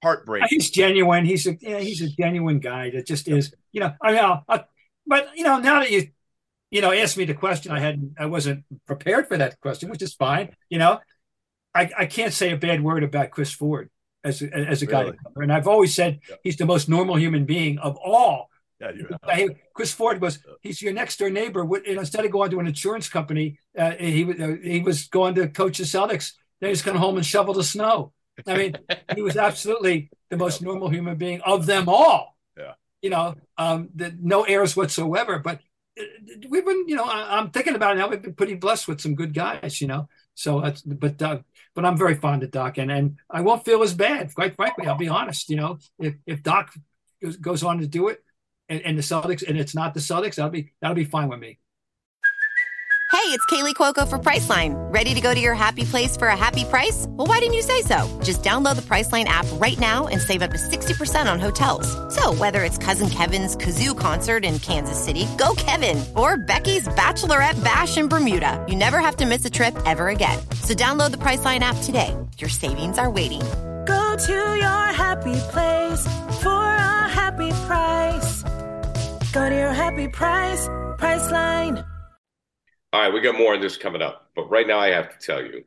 heartbreaking. 0.02 0.48
He's 0.50 0.72
genuine. 0.72 1.26
He's 1.26 1.46
a 1.46 1.58
yeah, 1.60 1.80
he's 1.80 2.02
a 2.02 2.08
genuine 2.08 2.60
guy 2.60 2.90
that 2.92 3.06
just 3.06 3.28
is. 3.28 3.54
You 3.74 3.82
know, 3.82 3.94
I 4.02 4.12
mean, 4.14 4.40
I, 4.48 4.64
but 5.06 5.28
you 5.36 5.44
know, 5.44 5.60
now 5.60 5.82
that 5.82 5.92
you 5.92 6.08
you 6.72 6.80
know 6.80 6.94
asked 6.94 7.18
me 7.18 7.26
the 7.26 7.34
question, 7.34 7.74
I 7.74 7.80
hadn't, 7.82 8.14
I 8.18 8.28
wasn't 8.28 8.64
prepared 8.88 9.28
for 9.28 9.38
that 9.38 9.60
question, 9.60 9.90
which 9.90 10.02
is 10.02 10.14
fine. 10.14 10.56
You 10.70 10.80
know, 10.80 11.02
I 11.76 11.90
I 11.98 12.06
can't 12.06 12.32
say 12.32 12.54
a 12.54 12.58
bad 12.58 12.82
word 12.82 13.04
about 13.04 13.32
Chris 13.32 13.52
Ford 13.52 13.90
as 14.24 14.42
a, 14.42 14.54
as 14.54 14.82
a 14.82 14.86
really? 14.86 15.12
guy 15.12 15.18
and 15.36 15.52
I've 15.52 15.68
always 15.68 15.94
said 15.94 16.22
yeah. 16.30 16.38
he's 16.42 16.56
the 16.56 16.66
most 16.66 16.88
normal 16.88 17.16
human 17.18 17.44
being 17.44 17.80
of 17.80 17.98
all 17.98 18.50
yeah, 18.84 19.48
Chris 19.74 19.94
Ford 19.94 20.22
was 20.22 20.40
he's 20.62 20.82
your 20.82 20.94
next 20.94 21.18
door 21.18 21.30
neighbor. 21.30 21.68
Instead 21.86 22.26
of 22.26 22.32
going 22.32 22.52
to 22.52 22.60
an 22.60 22.68
insurance 22.68 23.10
company, 23.10 23.60
uh, 23.78 23.92
he 23.92 24.24
uh, 24.24 24.56
he 24.62 24.82
was 24.82 25.08
going 25.08 25.36
to 25.36 25.48
coach 25.48 25.78
the 25.78 25.84
Celtics. 25.84 26.34
Then 26.60 26.70
he's 26.70 26.82
come 26.82 26.96
home 26.96 27.18
and 27.18 27.26
shovel 27.26 27.54
the 27.54 27.64
snow. 27.64 28.14
I 28.48 28.58
mean, 28.58 28.76
he 29.16 29.22
was 29.22 29.38
absolutely 29.38 30.10
the 30.30 30.38
most 30.38 30.62
normal 30.62 30.90
human 30.90 31.18
being 31.18 31.42
of 31.42 31.66
them 31.66 31.88
all. 31.88 32.36
Yeah, 32.58 32.74
you 33.02 33.10
know, 33.10 33.36
um, 33.58 33.90
the, 33.96 34.16
no 34.20 34.44
airs 34.44 34.76
whatsoever. 34.76 35.40
But 35.40 35.60
uh, 36.00 36.04
we've 36.50 36.66
been, 36.66 36.88
you 36.88 36.96
know, 36.96 37.06
I, 37.06 37.40
am 37.40 37.52
thinking 37.52 37.76
about 37.76 37.96
it 37.96 38.00
now. 38.00 38.08
We've 38.08 38.22
been 38.22 38.34
pretty 38.34 38.56
blessed 38.56 38.88
with 38.88 39.02
some 39.02 39.16
good 39.16 39.34
guys, 39.34 39.82
you 39.82 39.88
know. 39.88 40.08
So 40.36 40.62
that's, 40.62 40.82
but 40.82 41.22
uh, 41.22 41.40
but 41.76 41.86
I'm 41.86 41.98
very 41.98 42.16
fond 42.16 42.44
of 42.44 42.52
Doc, 42.52 42.78
and 42.78 42.92
and 42.92 43.18
I 43.30 43.42
won't 43.42 43.66
feel 43.66 43.84
as 43.84 43.94
bad. 43.94 44.34
Quite 44.34 44.56
frankly, 44.56 44.88
I'll 44.88 44.96
be 44.96 45.08
honest. 45.08 45.50
You 45.50 45.58
know, 45.58 45.80
if 46.00 46.16
if 46.26 46.44
Doc 46.44 46.74
goes 47.40 47.64
on 47.64 47.80
to 47.80 47.88
do 47.88 48.10
it, 48.10 48.24
and, 48.70 48.82
and 48.82 48.98
the 48.98 49.02
Celtics, 49.04 49.48
and 49.48 49.58
it's 49.58 49.76
not 49.76 49.94
the 49.94 50.00
Celtics, 50.00 50.36
that'll 50.36 50.52
be 50.52 50.74
that'll 50.82 50.96
be 50.96 51.06
fine 51.06 51.30
with 51.30 51.40
me. 51.40 51.60
Hey, 53.12 53.30
it's 53.30 53.46
Kaley 53.46 53.76
Cuoco 53.76 54.08
for 54.08 54.18
Priceline. 54.18 54.74
Ready 54.92 55.14
to 55.14 55.22
go 55.22 55.36
to 55.36 55.40
your 55.40 55.54
happy 55.54 55.86
place 55.86 56.18
for 56.18 56.28
a 56.30 56.36
happy 56.36 56.66
price? 56.66 57.06
Well, 57.10 57.28
why 57.28 57.40
didn't 57.40 57.54
you 57.54 57.62
say 57.62 57.82
so? 57.84 58.20
Just 58.24 58.42
download 58.42 58.76
the 58.76 58.82
Priceline 58.82 59.26
app 59.26 59.46
right 59.54 59.80
now 59.80 60.08
and 60.08 60.20
save 60.20 60.42
up 60.42 60.52
to 60.52 60.58
sixty 60.58 60.94
percent 60.94 61.30
on 61.30 61.40
hotels. 61.40 61.88
So 62.14 62.34
whether 62.34 62.64
it's 62.64 62.78
Cousin 62.78 63.10
Kevin's 63.10 63.56
kazoo 63.56 63.98
concert 63.98 64.44
in 64.44 64.60
Kansas 64.60 65.02
City, 65.02 65.28
go 65.38 65.54
Kevin, 65.56 66.04
or 66.16 66.38
Becky's 66.38 66.88
bachelorette 66.88 67.64
bash 67.64 67.98
in 67.98 68.08
Bermuda, 68.08 68.66
you 68.68 68.76
never 68.76 69.00
have 69.00 69.16
to 69.18 69.26
miss 69.26 69.46
a 69.46 69.50
trip 69.50 69.78
ever 69.86 70.10
again. 70.10 70.40
So 70.62 70.74
download 70.74 71.12
the 71.12 71.18
Priceline 71.18 71.60
app 71.60 71.78
today. 71.84 72.18
Your 72.40 72.50
savings 72.50 72.98
are 72.98 73.12
waiting. 73.12 73.42
Go 73.86 74.16
to 74.26 74.58
your 74.58 74.86
happy 74.92 75.36
place 75.52 76.02
for 76.42 76.50
a 76.50 77.10
happy 77.10 77.52
price. 77.68 78.43
Go 79.34 79.50
to 79.50 79.56
your 79.56 79.74
happy 79.74 80.08
price, 80.08 80.68
Priceline. 81.00 81.84
All 82.94 83.02
right, 83.02 83.12
we 83.12 83.20
got 83.20 83.36
more 83.36 83.56
on 83.56 83.62
this 83.62 83.78
coming 83.78 84.04
up, 84.04 84.30
but 84.36 84.48
right 84.48 84.68
now 84.68 84.78
I 84.78 84.90
have 84.90 85.10
to 85.10 85.26
tell 85.26 85.44
you 85.44 85.64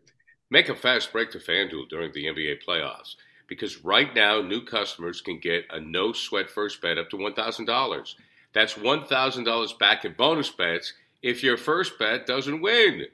make 0.50 0.68
a 0.68 0.75
fast 0.76 1.11
break 1.12 1.32
to 1.32 1.38
FanDuel 1.38 1.88
during 1.88 2.12
the 2.12 2.26
NBA 2.26 2.64
playoffs 2.64 3.16
because 3.49 3.85
right 3.85 4.14
now 4.14 4.40
new 4.40 4.64
customers 4.64 5.20
can 5.20 5.40
get 5.40 5.64
a 5.70 5.80
no 5.80 6.12
sweat 6.12 6.49
first 6.49 6.80
bet 6.80 6.96
up 6.96 7.11
to 7.11 7.16
$1,000. 7.16 8.14
That's 8.52 8.75
$1,000 8.75 9.78
back 9.80 10.04
in 10.04 10.12
bonus 10.12 10.50
bets 10.50 10.92
if 11.20 11.42
your 11.42 11.56
first 11.56 11.99
bet 11.99 12.25
doesn't 12.25 12.62
win. 12.62 13.06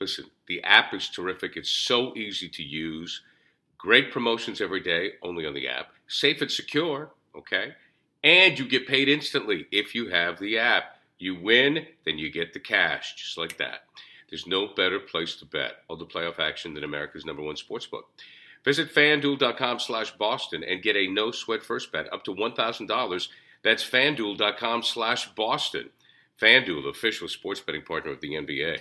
Listen, 0.00 0.26
the 0.46 0.62
app 0.62 0.94
is 0.94 1.08
terrific. 1.08 1.56
It's 1.56 1.70
so 1.70 2.16
easy 2.16 2.48
to 2.50 2.62
use. 2.62 3.22
Great 3.76 4.12
promotions 4.12 4.60
every 4.60 4.80
day, 4.80 5.14
only 5.22 5.44
on 5.44 5.54
the 5.54 5.66
app. 5.66 5.88
Safe 6.06 6.40
and 6.40 6.50
secure, 6.50 7.10
okay? 7.36 7.74
And 8.24 8.58
you 8.58 8.68
get 8.68 8.88
paid 8.88 9.08
instantly 9.08 9.66
if 9.70 9.94
you 9.94 10.08
have 10.10 10.38
the 10.38 10.58
app. 10.58 10.96
You 11.18 11.40
win, 11.40 11.86
then 12.04 12.18
you 12.18 12.30
get 12.30 12.52
the 12.52 12.60
cash, 12.60 13.14
just 13.16 13.38
like 13.38 13.56
that. 13.58 13.80
There's 14.30 14.46
no 14.46 14.68
better 14.68 15.00
place 15.00 15.36
to 15.36 15.46
bet 15.46 15.78
all 15.88 15.96
the 15.96 16.06
playoff 16.06 16.38
action 16.38 16.74
than 16.74 16.84
America's 16.84 17.24
number 17.24 17.42
one 17.42 17.56
sportsbook. 17.56 18.02
Visit 18.64 18.94
fanduel.com 18.94 19.80
slash 19.80 20.16
Boston 20.16 20.62
and 20.62 20.82
get 20.82 20.96
a 20.96 21.08
no 21.08 21.30
sweat 21.30 21.62
first 21.62 21.90
bet 21.90 22.12
up 22.12 22.24
to 22.24 22.34
$1,000. 22.34 23.28
That's 23.62 23.88
fanduel.com 23.88 24.82
slash 24.82 25.28
Boston. 25.34 25.90
FanDuel, 26.40 26.88
official 26.88 27.28
sports 27.28 27.60
betting 27.60 27.82
partner 27.82 28.12
of 28.12 28.20
the 28.20 28.34
NBA. 28.34 28.80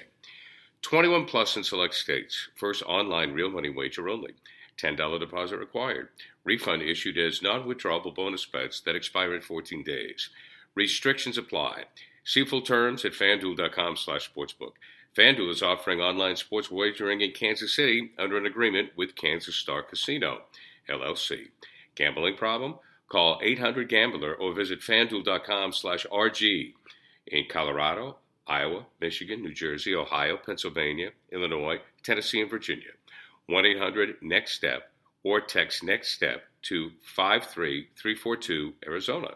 21 0.83 1.25
plus 1.25 1.57
in 1.57 1.63
select 1.63 1.95
states. 1.95 2.49
First 2.55 2.83
online 2.83 3.33
real 3.33 3.49
money 3.49 3.69
wager 3.69 4.09
only. 4.09 4.33
$10 4.81 5.19
deposit 5.19 5.57
required. 5.57 6.09
Refund 6.43 6.81
issued 6.81 7.17
as 7.17 7.41
non 7.41 7.65
withdrawable 7.67 8.13
bonus 8.15 8.45
bets 8.45 8.79
that 8.81 8.95
expire 8.95 9.33
in 9.33 9.41
14 9.41 9.83
days. 9.83 10.29
Restrictions 10.75 11.37
apply. 11.37 11.85
See 12.23 12.45
full 12.45 12.61
terms 12.61 13.05
at 13.05 13.13
fanduel.com 13.13 13.95
slash 13.95 14.31
sportsbook. 14.31 14.73
FanDuel 15.17 15.49
is 15.49 15.63
offering 15.63 15.99
online 15.99 16.35
sports 16.35 16.69
wagering 16.69 17.21
in 17.21 17.31
Kansas 17.31 17.75
City 17.75 18.11
under 18.19 18.37
an 18.37 18.45
agreement 18.45 18.91
with 18.95 19.15
Kansas 19.15 19.55
Star 19.55 19.81
Casino, 19.81 20.43
LLC. 20.87 21.47
Gambling 21.95 22.35
problem? 22.35 22.75
Call 23.09 23.39
800-GAMBLER 23.41 24.35
or 24.35 24.53
visit 24.53 24.81
fanduel.com 24.81 25.71
slash 25.71 26.05
RG. 26.11 26.73
In 27.25 27.45
Colorado, 27.49 28.17
Iowa, 28.45 28.85
Michigan, 29.01 29.41
New 29.41 29.53
Jersey, 29.53 29.95
Ohio, 29.95 30.37
Pennsylvania, 30.37 31.11
Illinois, 31.31 31.79
Tennessee, 32.03 32.41
and 32.41 32.49
Virginia. 32.49 32.91
1 33.47 33.65
800 33.65 34.15
NEXT 34.21 34.55
STEP 34.55 34.91
or 35.23 35.39
text 35.39 35.83
NEXT 35.83 36.11
STEP 36.11 36.43
to 36.63 36.91
53342 37.15 38.73
Arizona. 38.85 39.35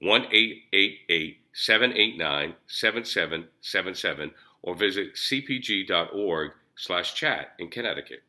1 0.00 0.26
888 0.30 1.38
789 1.52 2.54
7777 2.66 4.30
or 4.62 4.74
visit 4.74 5.14
cpg.org 5.14 6.52
slash 6.76 7.14
chat 7.14 7.54
in 7.58 7.68
Connecticut. 7.68 8.22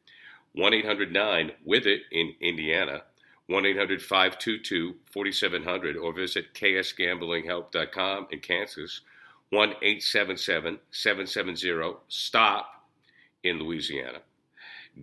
1 0.54 0.74
800 0.74 1.12
9 1.12 1.52
with 1.66 1.86
it 1.86 2.02
in 2.12 2.34
Indiana. 2.40 3.04
1 3.48 3.66
800 3.66 4.02
522 4.02 4.96
4700 5.12 5.98
or 5.98 6.14
visit 6.14 6.54
ksgamblinghelp.com 6.54 8.28
in 8.32 8.40
Kansas. 8.40 9.02
1 9.50 9.70
877 9.82 10.80
770 10.92 11.98
STOP 12.08 12.66
in 13.44 13.60
Louisiana. 13.60 14.20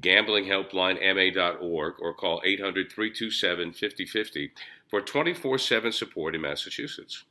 GamblingHelplineMA.org 0.01 1.95
or 2.01 2.15
call 2.15 2.41
800 2.45 2.93
327 2.93 3.73
5050 3.73 4.53
for 4.89 5.01
24 5.01 5.59
7 5.59 5.93
support 5.93 6.35
in 6.35 6.41
Massachusetts. 6.41 7.23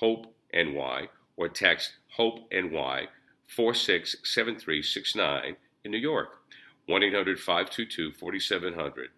HOPE 0.00 0.34
NY, 0.52 1.08
or 1.36 1.48
text 1.48 1.92
HOPE 2.16 2.52
NY 2.52 3.06
467369 3.46 5.56
in 5.84 5.90
New 5.90 5.98
York, 5.98 6.38
1 6.86 7.02
800 7.02 7.38
522 7.38 8.12
4700 8.12 9.10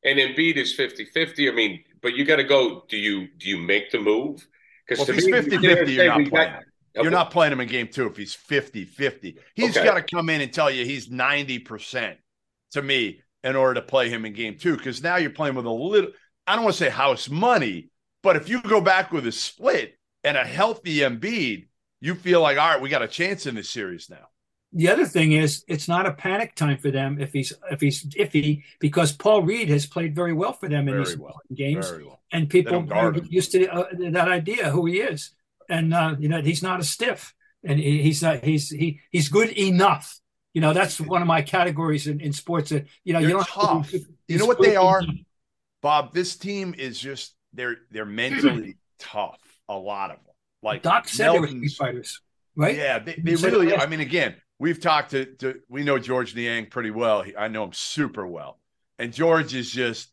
and 0.04 0.18
Embiid 0.18 0.56
is 0.56 0.76
50-50, 0.76 1.50
I 1.50 1.54
mean, 1.54 1.84
but 2.04 2.14
you 2.14 2.25
got 2.26 2.37
to 2.37 2.44
go. 2.44 2.84
Do 2.88 2.99
you 2.99 3.28
do 3.38 3.49
you 3.49 3.56
make 3.56 3.90
the 3.90 3.99
move? 3.99 4.46
Because 4.87 5.08
well, 5.08 5.18
to 5.18 5.26
me, 5.26 5.32
50 5.32 5.58
50, 5.58 5.93
you're 5.93 6.06
not 6.06 6.28
playing. 6.28 6.52
Got, 6.95 7.02
You're 7.02 7.10
not 7.10 7.30
playing 7.32 7.52
him 7.52 7.60
in 7.60 7.67
game 7.67 7.88
two 7.88 8.06
if 8.06 8.17
he's 8.17 8.34
50 8.34 8.84
50. 8.84 9.38
He's 9.54 9.76
okay. 9.76 9.84
got 9.84 9.95
to 9.95 10.14
come 10.14 10.28
in 10.28 10.43
and 10.43 10.52
tell 10.52 10.71
you 10.71 10.84
he's 10.84 11.08
90% 11.08 12.17
to 12.73 12.82
me 12.82 13.21
in 13.43 13.56
order 13.56 13.80
to 13.80 13.82
play 13.82 14.10
him 14.10 14.25
in 14.25 14.34
game 14.34 14.58
two. 14.58 14.76
Because 14.76 15.02
now 15.02 15.17
you're 15.17 15.30
playing 15.30 15.56
with 15.56 15.64
a 15.64 15.71
little, 15.71 16.10
I 16.47 16.54
don't 16.54 16.64
want 16.64 16.76
to 16.76 16.84
say 16.84 16.90
house 16.90 17.28
money, 17.28 17.90
but 18.23 18.36
if 18.36 18.49
you 18.49 18.62
go 18.62 18.80
back 18.80 19.10
with 19.10 19.26
a 19.26 19.32
split 19.32 19.99
and 20.23 20.36
a 20.36 20.45
healthy 20.45 20.99
Embiid, 20.99 21.67
you 22.00 22.14
feel 22.14 22.43
like, 22.43 22.58
all 22.58 22.69
right, 22.69 22.80
we 22.80 22.90
got 22.90 23.02
a 23.02 23.08
chance 23.08 23.47
in 23.47 23.54
this 23.54 23.71
series 23.71 24.08
now. 24.08 24.28
The 24.76 24.89
other 24.89 25.06
thing 25.06 25.32
is, 25.32 25.65
it's 25.69 25.87
not 25.87 26.04
a 26.04 26.13
panic 26.13 26.56
time 26.56 26.78
for 26.78 26.91
them 26.91 27.21
if 27.21 27.32
he's 27.32 27.52
if 27.71 27.80
he's 27.80 28.04
iffy 28.06 28.65
because 28.80 29.13
Paul 29.13 29.43
Reed 29.43 29.69
has 29.69 29.87
played 29.87 30.15
very 30.15 30.32
well 30.32 30.52
for 30.52 30.69
them 30.69 30.89
in 30.89 30.95
very 30.95 31.04
these 31.04 31.17
well. 31.17 31.41
games, 31.54 31.91
well. 31.91 32.21
and 32.32 32.50
people 32.50 32.93
are 32.93 33.15
used 33.28 33.52
to 33.52 33.69
uh, 33.69 33.87
that 34.10 34.28
idea 34.28 34.71
who 34.71 34.87
he 34.87 34.99
is 34.99 35.30
and 35.69 35.95
uh, 35.95 36.17
you 36.19 36.28
know 36.28 36.41
he's 36.41 36.63
not 36.63 36.80
a 36.80 36.84
stiff, 36.84 37.34
and 37.63 37.78
he, 37.78 38.02
he's 38.02 38.23
not 38.23 38.45
he's 38.45 38.71
he 38.71 39.00
he's 39.10 39.28
good 39.28 39.50
enough. 39.50 40.19
You 40.52 40.60
know 40.60 40.73
that's 40.73 41.00
one 41.00 41.23
of 41.23 41.28
my 41.28 41.43
categories 41.43 42.06
in, 42.06 42.21
in 42.21 42.32
sports. 42.32 42.71
That 42.71 42.87
you 43.04 43.13
know 43.13 43.21
they're 43.21 43.30
you 43.30 43.45
tough. 43.45 43.93
you 44.28 44.39
know 44.39 44.47
what 44.47 44.60
they 44.60 44.76
are, 44.76 45.02
Bob. 45.82 46.13
This 46.13 46.37
team 46.37 46.75
is 46.76 46.99
just 46.99 47.34
they're 47.52 47.76
they're 47.91 48.04
mentally 48.04 48.76
tough. 48.99 49.41
A 49.69 49.76
lot 49.76 50.10
of 50.10 50.19
them. 50.19 50.34
Like 50.63 50.82
Doc 50.82 51.08
said, 51.08 51.32
they 51.32 51.39
were 51.39 51.69
fighters, 51.69 52.21
right? 52.56 52.76
Yeah, 52.76 52.99
they, 52.99 53.15
they 53.23 53.34
really. 53.34 53.75
I 53.75 53.87
mean, 53.87 54.00
again, 54.00 54.37
we've 54.64 54.80
talked 54.80 55.10
to, 55.10 55.26
to 55.26 55.60
we 55.68 55.84
know 55.84 55.98
Georges 55.98 56.34
Niang 56.34 56.70
pretty 56.70 56.90
well. 56.90 57.20
He, 57.20 57.36
I 57.36 57.48
know 57.48 57.64
him 57.64 57.74
super 57.74 58.26
well, 58.26 58.58
and 58.98 59.12
George 59.12 59.54
is 59.54 59.70
just 59.70 60.10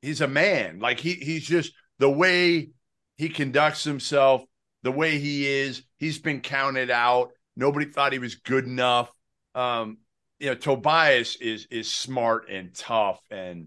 he's 0.00 0.20
a 0.20 0.28
man. 0.28 0.78
Like 0.78 1.00
he 1.00 1.14
he's 1.14 1.44
just 1.44 1.72
the 1.98 2.08
way 2.08 2.70
he 3.16 3.28
conducts 3.28 3.82
himself 3.82 4.44
the 4.84 4.92
way 4.92 5.18
he 5.18 5.44
is. 5.44 5.82
He's 5.98 6.20
been 6.20 6.40
counted 6.40 6.88
out. 6.88 7.32
Nobody 7.56 7.86
thought 7.86 8.12
he 8.12 8.20
was 8.20 8.36
good 8.36 8.64
enough. 8.64 9.10
Um, 9.56 9.98
you 10.38 10.46
know, 10.46 10.54
Tobias 10.54 11.34
is 11.36 11.66
is 11.72 11.90
smart 11.90 12.48
and 12.48 12.72
tough, 12.72 13.20
and 13.28 13.66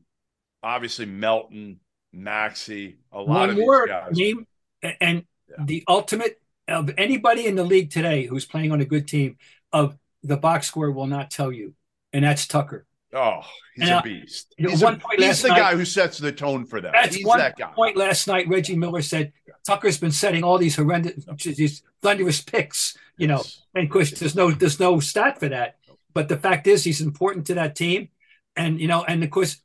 obviously 0.64 1.06
Melton, 1.06 1.82
Maxey, 2.14 3.00
a 3.12 3.20
lot 3.20 3.28
One 3.28 3.50
of 3.50 3.58
more 3.58 3.88
guys. 3.88 4.18
name 4.18 4.48
and 4.82 5.26
yeah. 5.50 5.66
the 5.66 5.84
ultimate 5.86 6.40
of 6.70 6.92
anybody 6.98 7.46
in 7.46 7.56
the 7.56 7.64
league 7.66 7.92
today 7.92 8.26
who's 8.26 8.46
playing 8.46 8.72
on 8.72 8.80
a 8.80 8.86
good 8.86 9.06
team 9.06 9.36
of 9.74 9.98
the 10.24 10.38
box 10.38 10.68
score 10.68 10.92
will 10.92 11.08
not 11.08 11.30
tell 11.30 11.52
you, 11.52 11.74
and 12.12 12.24
that's 12.24 12.48
Tucker. 12.48 12.86
Oh, 13.14 13.42
he's 13.76 13.90
and, 13.90 14.00
a 14.00 14.02
beast. 14.02 14.56
He's, 14.58 14.82
a, 14.82 15.00
he's 15.18 15.42
the 15.44 15.50
night, 15.50 15.58
guy 15.58 15.76
who 15.76 15.86
sets 15.86 16.18
the 16.18 16.32
tone 16.32 16.66
for 16.66 16.82
them. 16.82 16.94
That's 16.94 17.16
he's 17.16 17.26
one 17.26 17.38
that 17.38 17.58
guy. 17.58 17.72
point 17.72 17.96
last 17.96 18.28
night. 18.28 18.48
Reggie 18.48 18.76
Miller 18.76 19.04
said 19.04 19.34
Tucker's 19.68 20.00
been 20.00 20.12
setting 20.12 20.44
all 20.44 20.58
these 20.58 20.76
horrendous, 20.76 21.26
these 21.44 21.84
thunderous 22.02 22.42
picks. 22.42 22.98
You 23.18 23.28
know, 23.28 23.44
and 23.76 23.86
of 23.86 23.92
course, 23.92 24.12
there's 24.12 24.36
no 24.36 24.50
there's 24.50 24.80
no 24.80 25.00
stat 25.00 25.40
for 25.40 25.50
that. 25.50 25.78
But 26.14 26.28
the 26.28 26.38
fact 26.38 26.66
is, 26.66 26.84
he's 26.84 27.02
important 27.02 27.48
to 27.48 27.56
that 27.56 27.76
team, 27.76 28.10
and 28.56 28.80
you 28.80 28.88
know, 28.88 29.04
and 29.04 29.24
of 29.24 29.30
course, 29.30 29.62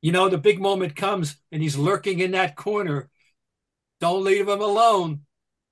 you 0.00 0.12
know, 0.12 0.28
the 0.28 0.38
big 0.38 0.60
moment 0.60 0.94
comes, 0.94 1.36
and 1.50 1.60
he's 1.60 1.76
lurking 1.76 2.20
in 2.20 2.32
that 2.32 2.54
corner. 2.54 3.08
Don't 4.00 4.22
leave 4.22 4.48
him 4.48 4.60
alone. 4.60 5.22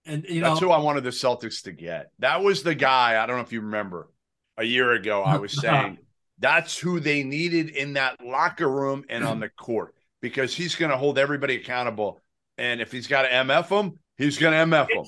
And 0.05 0.24
you 0.29 0.40
know, 0.40 0.48
that's 0.48 0.61
who 0.61 0.70
I 0.70 0.79
wanted 0.79 1.05
the 1.05 1.11
Celtics 1.11 1.62
to 1.64 1.72
get. 1.72 2.11
That 2.18 2.42
was 2.42 2.64
the 2.64 2.74
guy. 2.74 3.22
I 3.22 3.26
don't 3.26 3.37
know 3.37 3.42
if 3.42 3.53
you 3.53 3.61
remember 3.61 4.09
a 4.57 4.65
year 4.65 4.93
ago. 4.93 5.23
I 5.23 5.39
was 5.39 5.57
uh-huh. 5.65 5.83
saying 5.83 5.99
that's 6.39 6.79
who 6.79 7.01
they 7.01 7.23
needed 7.23 7.71
in 7.71 7.95
that 7.95 8.25
locker 8.25 8.69
room 8.69 9.05
and 9.09 9.25
on 9.25 9.41
the 9.41 9.49
court 9.49 9.95
because 10.21 10.55
he's 10.55 10.75
going 10.75 10.91
to 10.91 10.97
hold 10.97 11.19
everybody 11.19 11.57
accountable. 11.57 12.21
And 12.59 12.81
if 12.81 12.93
he's 12.93 13.07
got 13.07 13.23
to 13.23 13.29
MF 13.29 13.69
them, 13.69 13.99
he's 14.17 14.39
going 14.39 14.53
to 14.53 14.77
MF 14.77 14.89
them. 14.89 15.05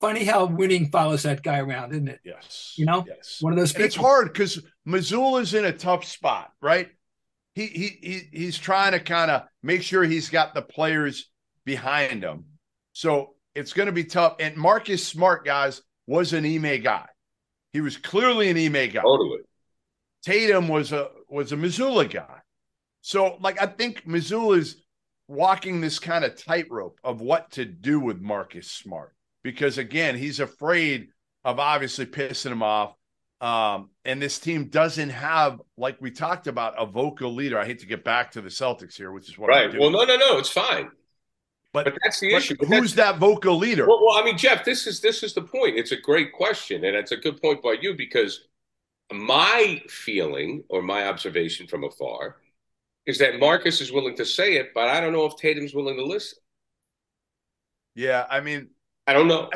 Funny 0.00 0.24
how 0.24 0.46
winning 0.46 0.90
follows 0.90 1.24
that 1.24 1.42
guy 1.42 1.58
around, 1.58 1.92
isn't 1.92 2.08
it? 2.08 2.20
Yes. 2.24 2.74
You 2.76 2.86
know, 2.86 3.04
yes. 3.06 3.38
one 3.40 3.52
of 3.52 3.58
those. 3.58 3.74
It's 3.74 3.94
hard 3.94 4.32
because 4.32 4.62
Mazzulla's 4.88 5.52
in 5.52 5.66
a 5.66 5.72
tough 5.72 6.04
spot, 6.06 6.50
right? 6.62 6.88
He 7.54 7.66
he, 7.66 7.98
he 8.00 8.20
he's 8.32 8.58
trying 8.58 8.92
to 8.92 9.00
kind 9.00 9.30
of 9.30 9.42
make 9.62 9.82
sure 9.82 10.02
he's 10.04 10.30
got 10.30 10.54
the 10.54 10.62
players 10.62 11.30
behind 11.66 12.22
him. 12.22 12.44
So 12.92 13.34
it's 13.54 13.74
going 13.74 13.86
to 13.86 13.92
be 13.92 14.04
tough. 14.04 14.36
And 14.40 14.56
Marcus 14.56 15.06
Smart, 15.06 15.44
guys, 15.44 15.82
was 16.06 16.32
an 16.32 16.46
Ime 16.46 16.80
guy. 16.80 17.06
He 17.72 17.80
was 17.80 17.96
clearly 17.96 18.50
an 18.50 18.56
Ime 18.56 18.90
guy. 18.90 19.02
Totally. 19.02 19.40
Tatum 20.22 20.68
was 20.68 20.92
a 20.92 21.08
was 21.28 21.52
a 21.52 21.56
Mazzulla 21.56 22.10
guy. 22.10 22.40
So 23.00 23.36
like 23.40 23.60
I 23.60 23.66
think 23.66 24.06
Mazzulla's 24.06 24.76
walking 25.28 25.80
this 25.80 25.98
kind 25.98 26.24
of 26.24 26.36
tightrope 26.36 26.98
of 27.04 27.20
what 27.20 27.52
to 27.52 27.64
do 27.64 28.00
with 28.00 28.20
Marcus 28.20 28.70
Smart 28.70 29.14
because 29.42 29.78
again, 29.78 30.16
he's 30.16 30.40
afraid 30.40 31.08
of 31.44 31.58
obviously 31.58 32.06
pissing 32.06 32.52
him 32.52 32.62
off. 32.62 32.94
Um, 33.40 33.88
and 34.04 34.20
this 34.20 34.38
team 34.38 34.66
doesn't 34.66 35.08
have, 35.08 35.62
like 35.78 35.96
we 36.00 36.10
talked 36.10 36.46
about, 36.46 36.74
a 36.76 36.84
vocal 36.84 37.32
leader. 37.34 37.58
I 37.58 37.64
hate 37.64 37.78
to 37.78 37.86
get 37.86 38.04
back 38.04 38.32
to 38.32 38.42
the 38.42 38.50
Celtics 38.50 38.96
here, 38.96 39.10
which 39.12 39.30
is 39.30 39.38
what 39.38 39.48
right. 39.48 39.72
Well, 39.78 39.90
no, 39.90 40.04
no, 40.04 40.16
no, 40.16 40.36
it's 40.36 40.50
fine. 40.50 40.90
But, 41.72 41.84
but 41.84 41.98
that's 42.02 42.18
the 42.18 42.32
but 42.32 42.38
issue. 42.38 42.56
who's 42.66 42.94
that 42.96 43.18
vocal 43.18 43.56
leader? 43.56 43.86
Well, 43.86 44.00
well, 44.04 44.18
I 44.18 44.24
mean, 44.24 44.36
Jeff, 44.36 44.64
this 44.64 44.86
is 44.86 45.00
this 45.00 45.22
is 45.22 45.34
the 45.34 45.42
point. 45.42 45.76
It's 45.76 45.92
a 45.92 45.96
great 45.96 46.32
question, 46.32 46.84
and 46.84 46.96
it's 46.96 47.12
a 47.12 47.16
good 47.16 47.40
point 47.40 47.62
by 47.62 47.76
you 47.80 47.94
because 47.94 48.48
my 49.12 49.80
feeling 49.88 50.64
or 50.68 50.82
my 50.82 51.06
observation 51.06 51.66
from 51.66 51.84
afar 51.84 52.36
is 53.06 53.18
that 53.18 53.38
Marcus 53.38 53.80
is 53.80 53.92
willing 53.92 54.16
to 54.16 54.24
say 54.24 54.56
it, 54.56 54.70
but 54.74 54.88
I 54.88 55.00
don't 55.00 55.12
know 55.12 55.24
if 55.26 55.36
Tatum's 55.36 55.74
willing 55.74 55.96
to 55.96 56.04
listen. 56.04 56.38
Yeah, 57.94 58.26
I 58.28 58.40
mean, 58.40 58.70
I 59.06 59.12
don't 59.12 59.28
know. 59.28 59.50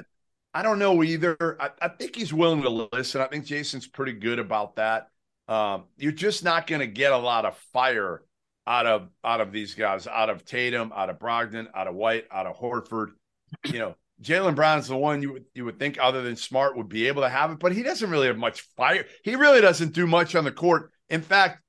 I 0.53 0.63
don't 0.63 0.79
know 0.79 1.03
either. 1.03 1.57
I, 1.61 1.71
I, 1.83 1.89
think 1.89 2.15
he's 2.15 2.33
willing 2.33 2.63
to 2.63 2.89
listen. 2.93 3.21
I 3.21 3.27
think 3.27 3.45
Jayson's 3.45 3.89
pretty 3.89 4.13
good 4.13 4.39
about 4.39 4.77
that. 4.77 5.11
Um, 5.49 5.85
you're 5.97 6.13
just 6.13 6.45
not 6.45 6.67
going 6.67 6.81
to 6.81 6.87
get 6.87 7.13
a 7.13 7.19
lot 7.19 7.45
of 7.45 7.57
fire 7.73 8.23
out 8.67 8.87
of 8.87 9.09
out 9.23 9.41
of 9.41 9.53
these 9.53 9.75
guys, 9.75 10.07
out 10.07 10.31
of 10.31 10.45
Tatum, 10.45 10.93
out 10.95 11.11
of 11.11 11.19
Brogdon, 11.19 11.67
out 11.75 11.87
of 11.87 11.95
White, 11.95 12.25
out 12.31 12.47
of 12.47 12.59
Horford. 12.59 13.09
You 13.67 13.79
know, 13.79 13.95
Jaylen 14.23 14.55
Brown's 14.55 14.89
the 14.89 14.97
one 14.97 15.23
you 15.23 15.33
would 15.33 15.45
you 15.55 15.65
would 15.65 15.79
think 15.79 15.99
other 16.01 16.23
than 16.23 16.37
Smart 16.37 16.77
would 16.77 16.89
be 16.89 17.09
able 17.09 17.23
to 17.23 17.29
have 17.29 17.51
it, 17.51 17.59
but 17.59 17.73
he 17.73 17.83
doesn't 17.83 18.11
really 18.11 18.27
have 18.27 18.39
much 18.39 18.63
fire. 18.77 19.05
He 19.23 19.37
really 19.37 19.61
doesn't 19.61 19.93
do 19.93 20.07
much 20.07 20.35
on 20.35 20.45
the 20.45 20.53
court. 20.53 20.91
In 21.09 21.21
fact, 21.21 21.63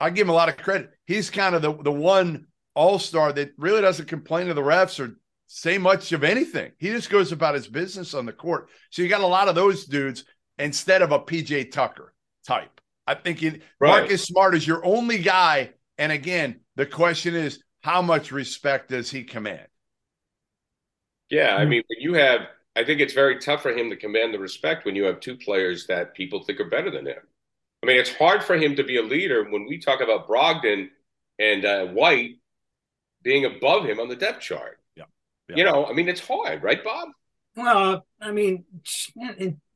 I 0.00 0.10
give 0.10 0.26
him 0.26 0.30
a 0.30 0.34
lot 0.34 0.48
of 0.48 0.56
credit. 0.56 0.90
He's 1.06 1.30
kind 1.30 1.54
of 1.54 1.62
the 1.62 1.74
the 1.82 1.92
one 1.92 2.46
all 2.74 2.98
star 2.98 3.32
that 3.32 3.52
really 3.58 3.80
doesn't 3.80 4.08
complain 4.08 4.46
to 4.46 4.54
the 4.54 4.62
refs 4.62 4.98
or 4.98 5.16
say 5.46 5.78
much 5.78 6.12
of 6.12 6.24
anything. 6.24 6.72
He 6.78 6.88
just 6.90 7.10
goes 7.10 7.32
about 7.32 7.54
his 7.54 7.66
business 7.66 8.14
on 8.14 8.24
the 8.24 8.32
court. 8.32 8.68
So 8.90 9.02
you 9.02 9.08
got 9.08 9.20
a 9.20 9.26
lot 9.26 9.48
of 9.48 9.54
those 9.54 9.84
dudes 9.84 10.24
instead 10.58 11.02
of 11.02 11.10
a 11.10 11.18
PJ 11.18 11.72
Tucker 11.72 12.14
type. 12.46 12.80
I 13.06 13.14
think 13.14 13.42
in, 13.42 13.60
right. 13.80 14.00
Marcus 14.00 14.24
Smart 14.24 14.54
is 14.54 14.66
your 14.66 14.84
only 14.84 15.18
guy. 15.18 15.70
And 16.00 16.10
again, 16.10 16.60
the 16.76 16.86
question 16.86 17.34
is, 17.34 17.62
how 17.82 18.00
much 18.00 18.32
respect 18.32 18.88
does 18.88 19.10
he 19.10 19.22
command? 19.22 19.66
Yeah, 21.28 21.54
I 21.54 21.66
mean, 21.66 21.82
when 21.88 22.00
you 22.00 22.14
have, 22.14 22.40
I 22.74 22.84
think 22.84 23.00
it's 23.00 23.12
very 23.12 23.38
tough 23.38 23.62
for 23.62 23.70
him 23.70 23.90
to 23.90 23.96
command 23.96 24.32
the 24.32 24.38
respect 24.38 24.86
when 24.86 24.96
you 24.96 25.04
have 25.04 25.20
two 25.20 25.36
players 25.36 25.86
that 25.88 26.14
people 26.14 26.42
think 26.42 26.58
are 26.58 26.70
better 26.70 26.90
than 26.90 27.06
him. 27.06 27.18
I 27.82 27.86
mean, 27.86 27.98
it's 27.98 28.14
hard 28.14 28.42
for 28.42 28.56
him 28.56 28.76
to 28.76 28.82
be 28.82 28.96
a 28.96 29.02
leader 29.02 29.44
when 29.50 29.66
we 29.66 29.78
talk 29.78 30.00
about 30.00 30.26
Brogdon 30.26 30.88
and 31.38 31.64
uh, 31.66 31.86
White 31.88 32.38
being 33.22 33.44
above 33.44 33.84
him 33.84 34.00
on 34.00 34.08
the 34.08 34.16
depth 34.16 34.40
chart. 34.40 34.78
Yeah. 34.96 35.04
yeah. 35.50 35.56
You 35.56 35.64
know, 35.64 35.84
I 35.84 35.92
mean, 35.92 36.08
it's 36.08 36.26
hard, 36.26 36.62
right, 36.62 36.82
Bob? 36.82 37.10
Well, 37.56 38.06
I 38.22 38.32
mean, 38.32 38.64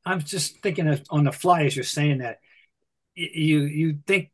I'm 0.03 0.21
just 0.21 0.59
thinking 0.63 0.99
on 1.11 1.23
the 1.23 1.31
fly 1.31 1.65
as 1.65 1.75
you're 1.75 1.85
saying 1.85 2.17
that. 2.17 2.39
You 3.13 3.61
you 3.61 3.99
think 4.05 4.31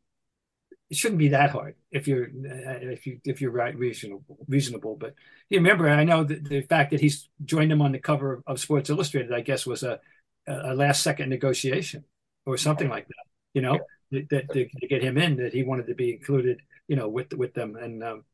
it 0.92 0.98
shouldn't 0.98 1.20
be 1.20 1.28
that 1.28 1.48
hard 1.48 1.74
if 1.90 2.06
you're 2.06 2.28
if 2.34 3.06
you 3.06 3.18
if 3.24 3.40
you're 3.40 3.50
right 3.50 3.74
reasonable 3.74 4.36
reasonable. 4.46 4.94
But 4.94 5.14
you 5.48 5.56
remember, 5.56 5.88
I 5.88 6.04
know 6.04 6.22
that 6.22 6.44
the 6.44 6.60
fact 6.60 6.90
that 6.90 7.00
he's 7.00 7.30
joined 7.42 7.72
him 7.72 7.80
on 7.80 7.92
the 7.92 7.98
cover 7.98 8.42
of 8.46 8.60
Sports 8.60 8.90
Illustrated, 8.90 9.32
I 9.32 9.40
guess, 9.40 9.64
was 9.64 9.82
a 9.82 10.00
a 10.46 10.74
last 10.74 11.02
second 11.02 11.30
negotiation 11.30 12.04
or 12.44 12.58
something 12.58 12.90
like 12.90 13.08
that. 13.08 13.24
You 13.54 13.62
know, 13.62 13.78
that, 14.10 14.28
that 14.28 14.52
to, 14.52 14.68
to, 14.68 14.86
get 14.86 15.02
him 15.02 15.16
in, 15.16 15.36
that 15.36 15.54
he 15.54 15.62
wanted 15.62 15.86
to 15.86 15.94
be 15.94 16.12
included. 16.12 16.60
You 16.88 16.96
know, 16.96 17.08
with 17.08 17.32
with 17.32 17.54
them, 17.54 17.76
and 17.76 18.04
um, 18.04 18.24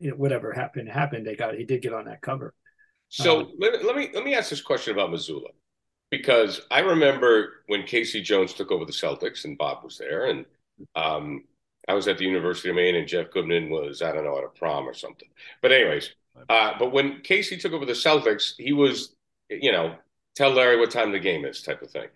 you 0.00 0.10
know, 0.10 0.16
whatever 0.16 0.52
happened 0.52 0.88
happened. 0.88 1.24
They 1.24 1.36
got 1.36 1.54
he 1.54 1.64
did 1.64 1.82
get 1.82 1.92
on 1.92 2.06
that 2.06 2.20
cover. 2.20 2.52
So 3.10 3.42
um, 3.42 3.52
let, 3.60 3.84
let 3.84 3.94
me 3.94 4.10
let 4.12 4.24
me 4.24 4.34
ask 4.34 4.50
this 4.50 4.60
question 4.60 4.92
about 4.92 5.10
Mazzulla 5.10 5.50
because 6.10 6.62
I 6.68 6.80
remember 6.80 7.62
when 7.68 7.84
K.C. 7.84 8.22
Jones 8.22 8.54
took 8.54 8.72
over 8.72 8.84
the 8.84 8.92
Celtics 8.92 9.44
and 9.44 9.56
Bob 9.56 9.84
was 9.84 9.98
there, 9.98 10.26
and 10.26 10.46
um, 10.96 11.44
I 11.88 11.94
was 11.94 12.08
at 12.08 12.18
the 12.18 12.24
University 12.24 12.68
of 12.70 12.76
Maine 12.76 12.94
and 12.94 13.08
Jeff 13.08 13.30
Goodman 13.30 13.70
was 13.70 14.02
I 14.02 14.12
don't 14.12 14.24
know 14.24 14.38
at 14.38 14.44
a 14.44 14.48
prom 14.48 14.88
or 14.88 14.94
something. 14.94 15.28
But 15.60 15.72
anyways, 15.72 16.10
uh, 16.48 16.72
but 16.78 16.92
when 16.92 17.20
K.C. 17.22 17.58
took 17.58 17.72
over 17.72 17.86
the 17.86 17.92
Celtics, 17.92 18.54
he 18.56 18.72
was 18.72 19.14
you 19.48 19.72
know 19.72 19.96
tell 20.34 20.50
Larry 20.50 20.78
what 20.78 20.90
time 20.90 21.12
the 21.12 21.18
game 21.18 21.44
is 21.44 21.62
type 21.62 21.82
of 21.82 21.90
thing, 21.90 22.08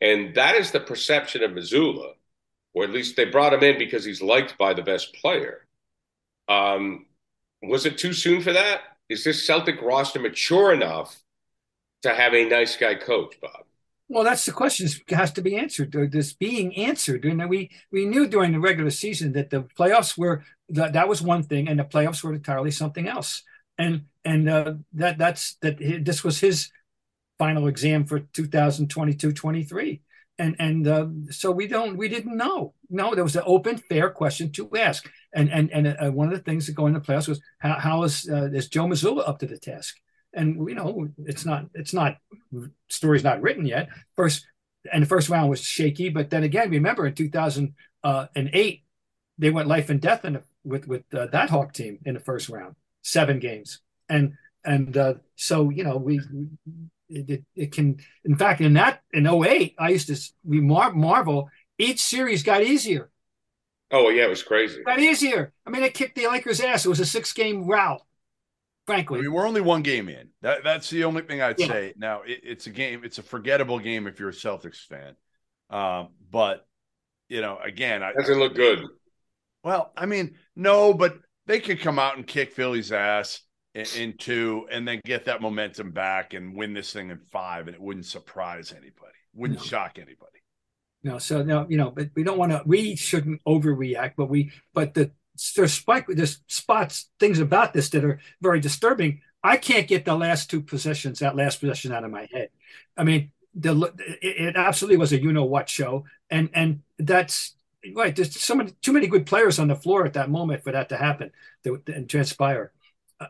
and 0.00 0.34
that 0.34 0.54
is 0.56 0.70
the 0.70 0.80
perception 0.80 1.42
of 1.42 1.52
Mazzulla, 1.52 2.12
or 2.74 2.84
at 2.84 2.90
least 2.90 3.16
they 3.16 3.24
brought 3.24 3.54
him 3.54 3.62
in 3.62 3.78
because 3.78 4.04
he's 4.04 4.22
liked 4.22 4.58
by 4.58 4.74
the 4.74 4.82
best 4.82 5.14
player. 5.14 5.66
Um, 6.48 7.06
was 7.62 7.86
it 7.86 7.98
too 7.98 8.12
soon 8.12 8.40
for 8.40 8.52
that? 8.52 8.80
Is 9.08 9.24
this 9.24 9.46
Celtic 9.46 9.80
roster 9.82 10.20
mature 10.20 10.72
enough 10.72 11.22
to 12.02 12.14
have 12.14 12.34
a 12.34 12.48
nice 12.48 12.76
guy 12.76 12.94
coach, 12.94 13.40
Bob? 13.40 13.64
Well, 14.08 14.24
that's 14.24 14.46
the 14.46 14.52
question 14.52 14.88
has 15.10 15.32
to 15.32 15.42
be 15.42 15.56
answered. 15.56 15.92
This 16.10 16.32
being 16.32 16.74
answered, 16.76 17.24
and 17.24 17.48
we 17.48 17.70
we 17.92 18.06
knew 18.06 18.26
during 18.26 18.52
the 18.52 18.60
regular 18.60 18.90
season 18.90 19.32
that 19.32 19.50
the 19.50 19.64
playoffs 19.78 20.16
were 20.16 20.44
that 20.70 20.94
that 20.94 21.08
was 21.08 21.20
one 21.20 21.42
thing, 21.42 21.68
and 21.68 21.78
the 21.78 21.84
playoffs 21.84 22.24
were 22.24 22.32
entirely 22.32 22.70
something 22.70 23.06
else. 23.06 23.42
And 23.76 24.06
and 24.24 24.48
uh, 24.48 24.74
that 24.94 25.18
that's 25.18 25.56
that 25.62 25.78
this 25.78 26.24
was 26.24 26.40
his 26.40 26.70
final 27.38 27.68
exam 27.68 28.04
for 28.04 28.20
2022-23 28.20 30.00
and 30.38 30.56
and 30.58 30.86
uh, 30.86 31.06
so 31.30 31.50
we 31.50 31.66
don't 31.66 31.96
we 31.96 32.08
didn't 32.08 32.36
know. 32.36 32.74
No 32.90 33.14
there 33.14 33.24
was 33.24 33.36
an 33.36 33.42
open 33.46 33.76
fair 33.76 34.10
question 34.10 34.50
to 34.52 34.70
ask. 34.76 35.08
And 35.34 35.50
and 35.50 35.70
and 35.72 35.86
uh, 35.88 36.10
one 36.10 36.28
of 36.28 36.34
the 36.34 36.42
things 36.42 36.66
that 36.66 36.74
go 36.74 36.86
into 36.86 37.00
playoffs 37.00 37.28
was 37.28 37.40
how, 37.58 37.78
how 37.78 38.02
is 38.04 38.28
uh, 38.30 38.50
is 38.52 38.68
Joe 38.68 38.86
Mazzulla 38.86 39.28
up 39.28 39.38
to 39.40 39.46
the 39.46 39.58
task 39.58 39.96
and 40.38 40.68
you 40.68 40.74
know 40.74 41.08
it's 41.26 41.44
not 41.44 41.66
it's 41.74 41.92
not 41.92 42.18
story's 42.88 43.24
not 43.24 43.42
written 43.42 43.66
yet. 43.66 43.88
First 44.16 44.46
and 44.92 45.02
the 45.02 45.06
first 45.06 45.28
round 45.28 45.50
was 45.50 45.60
shaky 45.60 46.08
but 46.08 46.30
then 46.30 46.44
again 46.44 46.70
remember 46.70 47.06
in 47.06 47.14
2008 47.14 47.74
uh, 48.04 48.26
they 49.38 49.50
went 49.50 49.68
life 49.68 49.90
and 49.90 50.00
death 50.00 50.24
in, 50.24 50.40
with 50.64 50.86
with 50.86 51.02
uh, 51.12 51.26
that 51.26 51.50
Hawk 51.50 51.72
team 51.72 51.98
in 52.04 52.14
the 52.14 52.20
first 52.20 52.48
round 52.48 52.76
seven 53.02 53.38
games. 53.38 53.80
And 54.08 54.34
and 54.64 54.96
uh, 54.96 55.14
so 55.36 55.70
you 55.70 55.84
know 55.84 55.96
we 55.96 56.20
it, 57.08 57.30
it, 57.30 57.44
it, 57.54 57.72
can 57.72 57.98
in 58.24 58.36
fact 58.36 58.60
in 58.60 58.74
that 58.74 59.00
in 59.12 59.26
08 59.26 59.74
i 59.78 59.88
used 59.88 60.08
to 60.08 60.32
we 60.44 60.60
mar- 60.60 60.92
marvel 60.92 61.48
each 61.78 62.00
series 62.00 62.42
got 62.42 62.62
easier. 62.62 63.10
Oh 63.90 64.10
yeah 64.10 64.24
it 64.24 64.30
was 64.30 64.42
crazy. 64.42 64.82
Got 64.84 65.00
easier. 65.00 65.52
I 65.66 65.70
mean 65.70 65.82
it 65.82 65.94
kicked 65.94 66.16
the 66.16 66.28
lakers 66.28 66.60
ass. 66.60 66.84
It 66.84 66.90
was 66.90 67.00
a 67.00 67.06
six 67.06 67.32
game 67.32 67.64
route 67.64 68.02
frankly. 68.88 69.18
I 69.18 69.22
mean, 69.22 69.32
we're 69.32 69.46
only 69.46 69.60
one 69.60 69.82
game 69.82 70.08
in. 70.08 70.30
That, 70.40 70.64
that's 70.64 70.88
the 70.88 71.04
only 71.04 71.22
thing 71.22 71.42
i'd 71.42 71.60
yeah. 71.60 71.66
say. 71.66 71.94
Now 71.96 72.22
it, 72.22 72.40
it's 72.42 72.66
a 72.66 72.70
game 72.70 73.02
it's 73.04 73.18
a 73.18 73.22
forgettable 73.22 73.78
game 73.78 74.06
if 74.06 74.18
you're 74.18 74.30
a 74.30 74.32
celtics 74.32 74.86
fan. 74.86 75.14
Um, 75.70 76.08
but 76.30 76.66
you 77.28 77.42
know 77.42 77.58
again 77.62 78.02
I, 78.02 78.12
doesn't 78.12 78.38
look 78.38 78.54
good. 78.54 78.82
Well 79.62 79.92
i 79.96 80.06
mean 80.06 80.36
no 80.56 80.94
but 80.94 81.18
they 81.46 81.60
could 81.60 81.80
come 81.80 81.98
out 81.98 82.16
and 82.16 82.26
kick 82.26 82.52
philly's 82.52 82.90
ass 82.90 83.42
in, 83.74 84.14
two 84.16 84.66
and 84.72 84.88
then 84.88 85.00
get 85.04 85.26
that 85.26 85.42
momentum 85.42 85.92
back 85.92 86.32
and 86.34 86.56
win 86.56 86.72
this 86.72 86.92
thing 86.92 87.10
in 87.10 87.18
five 87.18 87.66
and 87.66 87.76
it 87.76 87.80
wouldn't 87.80 88.06
surprise 88.06 88.72
anybody. 88.72 89.14
Wouldn't 89.34 89.60
no. 89.60 89.64
shock 89.64 89.98
anybody. 89.98 90.42
No 91.04 91.18
so 91.18 91.42
no 91.42 91.66
you 91.68 91.76
know 91.76 91.90
but 91.90 92.08
we 92.16 92.24
don't 92.24 92.38
want 92.38 92.52
to 92.52 92.62
we 92.64 92.96
shouldn't 92.96 93.42
overreact 93.44 94.14
but 94.16 94.30
we 94.30 94.50
but 94.72 94.94
the 94.94 95.12
there's 95.56 95.74
spike 95.74 96.06
there's 96.08 96.40
spots 96.46 97.10
things 97.20 97.38
about 97.38 97.72
this 97.72 97.88
that 97.90 98.04
are 98.04 98.20
very 98.40 98.60
disturbing 98.60 99.20
i 99.42 99.56
can't 99.56 99.88
get 99.88 100.04
the 100.04 100.14
last 100.14 100.50
two 100.50 100.60
possessions 100.60 101.18
that 101.18 101.36
last 101.36 101.60
possession 101.60 101.92
out 101.92 102.04
of 102.04 102.10
my 102.10 102.28
head 102.32 102.50
i 102.96 103.04
mean 103.04 103.30
the 103.54 103.92
it, 104.22 104.48
it 104.48 104.56
absolutely 104.56 104.96
was 104.96 105.12
a 105.12 105.20
you 105.20 105.32
know 105.32 105.44
what 105.44 105.68
show 105.68 106.04
and 106.30 106.50
and 106.54 106.80
that's 106.98 107.54
right 107.94 108.16
there's 108.16 108.38
so 108.40 108.54
many 108.54 108.72
too 108.82 108.92
many 108.92 109.06
good 109.06 109.26
players 109.26 109.58
on 109.58 109.68
the 109.68 109.76
floor 109.76 110.04
at 110.04 110.14
that 110.14 110.30
moment 110.30 110.62
for 110.62 110.72
that 110.72 110.88
to 110.88 110.96
happen 110.96 111.30
and 111.64 112.08
transpire 112.08 112.72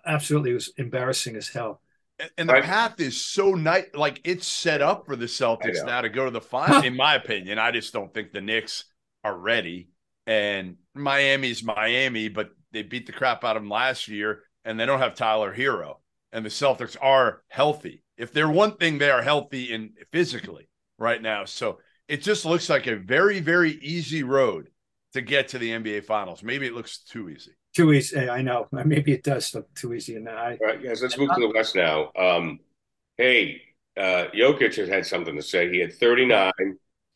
absolutely 0.07 0.51
it 0.51 0.55
was 0.55 0.73
embarrassing 0.77 1.37
as 1.37 1.49
hell. 1.49 1.81
And 2.37 2.49
the 2.49 2.55
right. 2.55 2.65
path 2.65 2.99
is 2.99 3.25
so 3.25 3.53
nice, 3.55 3.87
like 3.95 4.21
it's 4.25 4.47
set 4.47 4.83
up 4.83 5.07
for 5.07 5.15
the 5.15 5.27
Celtics 5.27 5.85
now 5.87 6.01
to 6.01 6.09
go 6.09 6.25
to 6.25 6.31
the 6.33 6.41
final. 6.41 6.83
in 6.83 6.97
my 6.97 7.15
opinion, 7.15 7.59
I 7.59 7.71
just 7.71 7.93
don't 7.93 8.13
think 8.13 8.33
the 8.33 8.41
Knicks 8.41 8.85
are 9.23 9.37
ready. 9.37 9.89
And 10.29 10.77
Miami's 10.95 11.65
Miami, 11.65 12.29
but 12.29 12.51
they 12.73 12.83
beat 12.83 13.07
the 13.07 13.13
crap 13.13 13.45
out 13.45 13.57
of 13.57 13.63
them 13.63 13.71
last 13.71 14.09
year, 14.09 14.43
and 14.65 14.79
they 14.79 14.87
don't 14.87 14.99
have 14.99 15.15
Tyler 15.15 15.55
Herro. 15.55 15.97
And 16.33 16.45
the 16.45 16.51
Celtics 16.51 16.97
are 17.01 17.43
healthy. 17.49 18.03
If 18.19 18.33
they're 18.33 18.51
one 18.51 18.77
thing, 18.77 18.99
they 18.99 19.11
are 19.11 19.23
healthy 19.23 19.73
and 19.73 19.93
physically 20.13 20.69
right 20.99 21.23
now. 21.23 21.47
So 21.47 21.79
it 22.09 22.23
just 22.23 22.45
looks 22.45 22.69
like 22.69 22.87
a 22.87 22.97
very, 22.97 23.41
very 23.41 23.73
easy 23.73 24.23
road 24.23 24.69
to 25.15 25.23
get 25.23 25.49
to 25.49 25.59
the 25.59 25.71
NBA 25.71 26.05
Finals. 26.05 26.43
Maybe 26.43 26.67
it 26.67 26.75
looks 26.75 26.99
too 26.99 27.31
easy 27.31 27.53
too 27.79 27.93
easy. 27.93 28.29
I 28.29 28.43
know. 28.43 28.67
Maybe 28.73 29.13
it 29.13 29.23
does 29.23 29.55
look 29.55 29.73
too 29.75 29.95
easy. 29.95 30.17
And 30.17 30.29
I, 30.29 30.59
All 30.61 30.67
right, 30.67 30.83
guys, 30.83 31.03
let's 31.03 31.17
move 31.17 31.31
to 31.35 31.41
the 31.41 31.53
West 31.55 31.77
now. 31.77 32.11
Um, 32.19 32.59
hey, 33.17 33.63
uh, 33.97 34.27
Jokic 34.35 34.75
has 34.77 34.89
had 34.89 35.07
something 35.07 35.37
to 35.37 35.43
say. 35.43 35.71
He 35.71 35.79
had 35.79 35.93
39, 35.95 36.53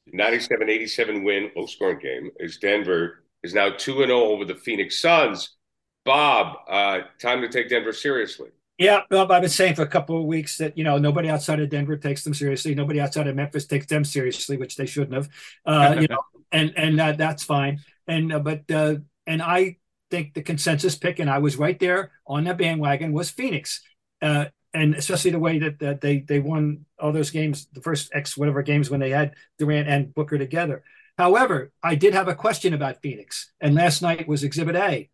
97 0.06 0.68
87 0.68 1.24
win, 1.24 1.50
low 1.56 1.66
scoring 1.66 1.98
game. 2.00 2.30
Is 2.38 2.58
Denver 2.58 3.24
is 3.42 3.54
now 3.54 3.70
2 3.70 3.94
0 3.94 4.10
over 4.10 4.44
the 4.44 4.54
Phoenix 4.54 5.00
Suns. 5.00 5.56
Bob, 6.04 6.56
uh, 6.68 7.00
time 7.20 7.40
to 7.42 7.48
take 7.48 7.68
Denver 7.68 7.92
seriously. 7.92 8.48
Yeah, 8.78 9.02
well, 9.10 9.30
I've 9.30 9.42
been 9.42 9.50
saying 9.50 9.76
for 9.76 9.82
a 9.82 9.88
couple 9.88 10.18
of 10.18 10.24
weeks 10.24 10.58
that 10.58 10.76
you 10.76 10.82
know 10.82 10.98
nobody 10.98 11.28
outside 11.28 11.60
of 11.60 11.68
Denver 11.68 11.96
takes 11.96 12.24
them 12.24 12.34
seriously. 12.34 12.74
Nobody 12.74 13.00
outside 13.00 13.28
of 13.28 13.36
Memphis 13.36 13.66
takes 13.66 13.86
them 13.86 14.04
seriously, 14.04 14.56
which 14.56 14.76
they 14.76 14.86
shouldn't 14.86 15.14
have. 15.14 15.28
Uh, 15.64 15.96
you 16.00 16.08
know, 16.08 16.18
and 16.50 16.72
and 16.76 17.00
uh, 17.00 17.12
that's 17.12 17.44
fine. 17.44 17.80
And 18.08 18.32
uh, 18.32 18.40
but 18.40 18.68
uh, 18.70 18.96
and 19.26 19.40
I 19.40 19.76
think 20.10 20.34
the 20.34 20.42
consensus 20.42 20.96
pick, 20.96 21.20
and 21.20 21.30
I 21.30 21.38
was 21.38 21.56
right 21.56 21.78
there 21.78 22.10
on 22.26 22.44
that 22.44 22.58
bandwagon, 22.58 23.12
was 23.12 23.30
Phoenix. 23.30 23.82
Uh, 24.20 24.46
and 24.74 24.94
especially 24.94 25.30
the 25.30 25.38
way 25.38 25.58
that, 25.58 25.78
that 25.80 26.00
they 26.00 26.20
they 26.20 26.40
won 26.40 26.86
all 27.02 27.12
those 27.12 27.30
games, 27.30 27.66
the 27.72 27.82
first 27.82 28.10
X 28.14 28.36
whatever 28.36 28.62
games 28.62 28.90
when 28.90 29.00
they 29.00 29.10
had 29.10 29.34
Durant 29.58 29.88
and 29.88 30.14
Booker 30.14 30.38
together. 30.38 30.82
However, 31.18 31.72
I 31.82 31.94
did 31.96 32.14
have 32.14 32.28
a 32.28 32.34
question 32.34 32.72
about 32.74 33.02
Phoenix, 33.02 33.52
and 33.60 33.74
last 33.74 34.02
night 34.02 34.28
was 34.28 34.44
Exhibit 34.44 34.76
A. 34.76 35.10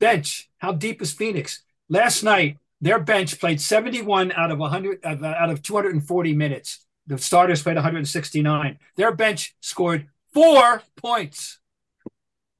Bench, 0.00 0.50
how 0.58 0.72
deep 0.72 1.00
is 1.00 1.12
Phoenix? 1.12 1.62
Last 1.88 2.22
night, 2.22 2.58
Their 2.82 2.98
bench 2.98 3.38
played 3.38 3.60
71 3.60 4.32
out 4.32 4.50
of 4.50 4.58
100 4.58 5.04
out 5.06 5.50
of 5.50 5.62
240 5.62 6.34
minutes. 6.34 6.84
The 7.06 7.16
starters 7.18 7.62
played 7.62 7.76
169. 7.76 8.78
Their 8.96 9.12
bench 9.14 9.54
scored 9.60 10.08
four 10.34 10.82
points 10.96 11.60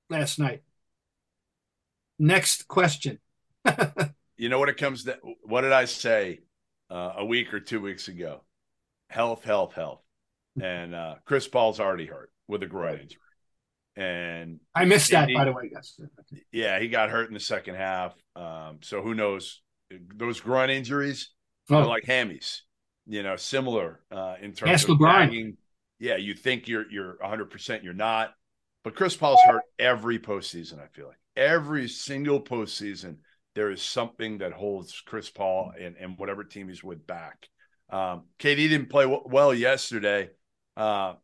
last 0.08 0.38
night. 0.38 0.62
Next 2.18 2.68
question. 2.68 3.18
You 4.38 4.48
know 4.48 4.58
what 4.58 4.68
it 4.68 4.76
comes 4.76 5.04
to? 5.04 5.18
What 5.44 5.60
did 5.60 5.70
I 5.72 5.84
say 5.84 6.40
uh, 6.90 7.12
a 7.18 7.24
week 7.24 7.54
or 7.54 7.60
two 7.60 7.80
weeks 7.80 8.08
ago? 8.08 8.40
Health, 9.12 9.44
health, 9.44 9.74
health. 9.74 10.00
And 10.60 10.94
uh, 10.94 11.14
Chris 11.24 11.48
Paul's 11.48 11.80
already 11.80 12.06
hurt 12.06 12.30
with 12.48 12.62
a 12.62 12.66
groin 12.66 12.98
injury. 13.00 13.18
And 13.96 14.60
I 14.74 14.84
missed 14.86 15.10
that, 15.10 15.28
he- 15.28 15.34
by 15.34 15.44
the 15.44 15.52
way, 15.52 15.68
guys. 15.68 15.98
yeah, 16.50 16.78
he 16.80 16.88
got 16.88 17.10
hurt 17.10 17.28
in 17.28 17.34
the 17.34 17.40
second 17.40 17.74
half. 17.74 18.14
Um, 18.36 18.78
so 18.82 19.02
who 19.02 19.14
knows? 19.14 19.60
Those 20.16 20.40
groin 20.40 20.70
injuries 20.70 21.30
Oh. 21.70 21.76
are 21.76 21.86
like 21.86 22.04
hammies, 22.04 22.60
you 23.06 23.22
know, 23.22 23.36
similar 23.36 24.00
uh, 24.10 24.34
in 24.40 24.52
terms 24.52 24.72
Ask 24.72 24.88
of 24.88 24.98
LeBron. 24.98 25.56
Yeah, 25.98 26.16
you 26.16 26.34
think 26.34 26.66
you're 26.68 26.90
you're 26.90 27.16
100, 27.20 27.50
percent 27.50 27.84
you're 27.84 27.92
not. 27.94 28.34
But 28.82 28.96
Chris 28.96 29.16
Paul's 29.16 29.40
hurt 29.46 29.62
every 29.78 30.18
postseason. 30.18 30.80
I 30.82 30.88
feel 30.88 31.06
like 31.06 31.20
every 31.36 31.86
single 31.88 32.40
postseason 32.40 33.18
there 33.54 33.70
is 33.70 33.80
something 33.82 34.38
that 34.38 34.52
holds 34.52 35.02
Chris 35.06 35.28
Paul 35.30 35.72
and 35.80 35.96
and 36.00 36.18
whatever 36.18 36.42
team 36.44 36.68
he's 36.68 36.82
with 36.82 37.06
back. 37.06 37.48
Um, 37.92 38.24
KD 38.40 38.68
didn't 38.70 38.90
play 38.90 39.04
w- 39.04 39.22
well 39.26 39.54
yesterday. 39.54 40.30
Uh, 40.76 41.14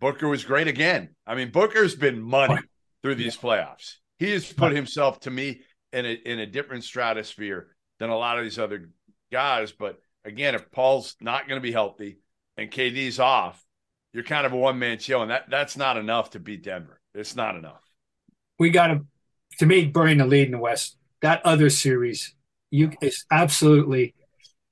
Booker 0.00 0.28
was 0.28 0.44
great 0.44 0.66
again. 0.68 1.10
I 1.26 1.34
mean, 1.36 1.50
Booker's 1.52 1.94
been 1.94 2.20
money 2.20 2.58
through 3.02 3.16
these 3.16 3.36
playoffs. 3.36 3.96
He 4.18 4.32
has 4.32 4.52
put 4.52 4.72
himself 4.72 5.20
to 5.20 5.30
me 5.30 5.60
in 5.92 6.06
a 6.06 6.12
in 6.12 6.38
a 6.40 6.46
different 6.46 6.84
stratosphere 6.84 7.68
than 8.00 8.10
a 8.10 8.16
lot 8.16 8.38
of 8.38 8.44
these 8.44 8.58
other 8.58 8.90
guys. 9.30 9.72
But 9.72 10.00
again, 10.24 10.54
if 10.54 10.70
Paul's 10.72 11.16
not 11.20 11.46
going 11.48 11.60
to 11.60 11.62
be 11.62 11.72
healthy 11.72 12.18
and 12.56 12.70
KD's 12.70 13.20
off, 13.20 13.62
you're 14.12 14.24
kind 14.24 14.46
of 14.46 14.52
a 14.52 14.56
one 14.56 14.78
man 14.78 14.98
show, 14.98 15.22
and 15.22 15.30
that 15.30 15.44
that's 15.50 15.76
not 15.76 15.96
enough 15.96 16.30
to 16.30 16.40
beat 16.40 16.64
Denver. 16.64 17.00
It's 17.14 17.36
not 17.36 17.56
enough. 17.56 17.82
we 18.58 18.70
got 18.70 18.88
to, 18.88 19.04
to 19.58 19.66
me, 19.66 19.86
burying 19.86 20.18
the 20.18 20.26
lead 20.26 20.46
in 20.46 20.52
the 20.52 20.58
West. 20.58 20.96
That 21.22 21.44
other 21.44 21.70
series, 21.70 22.34
you 22.70 22.92
is 23.02 23.24
absolutely. 23.30 24.14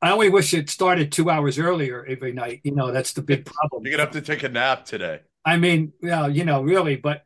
I 0.02 0.10
only 0.10 0.28
wish 0.28 0.52
it 0.52 0.68
started 0.68 1.12
two 1.12 1.30
hours 1.30 1.60
earlier 1.60 2.04
every 2.04 2.32
night. 2.32 2.60
You 2.64 2.74
know, 2.74 2.90
that's 2.90 3.12
the 3.12 3.22
big 3.22 3.46
problem. 3.46 3.84
You're 3.84 3.92
gonna 3.92 4.02
have 4.02 4.12
to 4.14 4.20
take 4.20 4.42
a 4.42 4.48
nap 4.48 4.84
today. 4.84 5.20
I 5.44 5.56
mean, 5.56 5.92
well, 6.02 6.28
you 6.28 6.44
know, 6.44 6.62
really, 6.62 6.96
but 6.96 7.24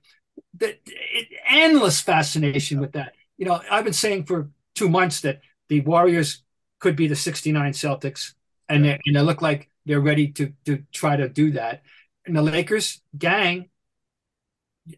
the, 0.54 0.76
it, 0.86 1.28
endless 1.48 2.00
fascination 2.02 2.80
with 2.80 2.92
that. 2.92 3.14
You 3.38 3.46
know, 3.46 3.60
I've 3.70 3.84
been 3.84 3.94
saying 3.94 4.24
for 4.24 4.50
two 4.74 4.90
months 4.90 5.22
that 5.22 5.40
the 5.68 5.80
Warriors 5.80 6.42
could 6.78 6.96
be 6.96 7.08
the 7.08 7.16
69 7.16 7.72
Celtics, 7.72 8.34
and 8.68 8.84
they, 8.84 9.00
and 9.06 9.16
they 9.16 9.22
look 9.22 9.40
like 9.40 9.70
they're 9.86 10.00
ready 10.00 10.28
to 10.32 10.52
to 10.66 10.82
try 10.92 11.16
to 11.16 11.30
do 11.30 11.52
that. 11.52 11.82
And 12.26 12.36
the 12.36 12.42
Lakers 12.42 13.00
gang, 13.16 13.70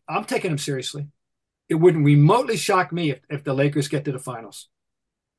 I'm 0.08 0.24
taking 0.24 0.50
them 0.50 0.58
seriously. 0.58 1.06
It 1.68 1.76
wouldn't 1.76 2.04
remotely 2.04 2.56
shock 2.56 2.92
me 2.92 3.10
if, 3.10 3.20
if 3.30 3.44
the 3.44 3.54
Lakers 3.54 3.86
get 3.86 4.04
to 4.06 4.12
the 4.12 4.18
finals. 4.18 4.68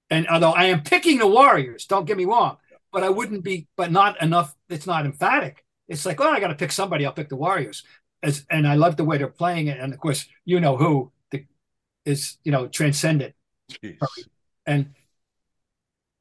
And 0.10 0.28
although 0.28 0.52
I 0.52 0.66
am 0.66 0.82
picking 0.82 1.20
the 1.20 1.28
Warriors, 1.28 1.86
don't 1.86 2.06
get 2.06 2.18
me 2.18 2.26
wrong, 2.26 2.58
but 2.92 3.04
I 3.04 3.10
wouldn't 3.10 3.44
be, 3.44 3.68
but 3.78 3.92
not 3.92 4.22
enough. 4.22 4.56
It's 4.68 4.88
not 4.88 5.06
emphatic. 5.06 5.64
It's 5.88 6.06
like, 6.06 6.20
oh, 6.20 6.30
I 6.30 6.40
got 6.40 6.48
to 6.48 6.56
pick 6.56 6.72
somebody. 6.72 7.06
I'll 7.06 7.14
pick 7.14 7.30
the 7.30 7.36
Warriors. 7.36 7.84
As, 8.22 8.46
and 8.50 8.68
I 8.68 8.76
love 8.76 8.98
the 8.98 9.06
way 9.06 9.18
they're 9.18 9.28
playing 9.28 9.68
it. 9.68 9.80
And 9.80 9.94
of 9.94 10.00
course, 10.00 10.26
you 10.46 10.60
know 10.60 10.78
who 10.78 11.12
the, 11.32 11.46
is, 12.06 12.38
you 12.44 12.52
know, 12.52 12.68
transcendent. 12.68 13.34
Jeez. 13.72 13.98
And, 14.66 14.94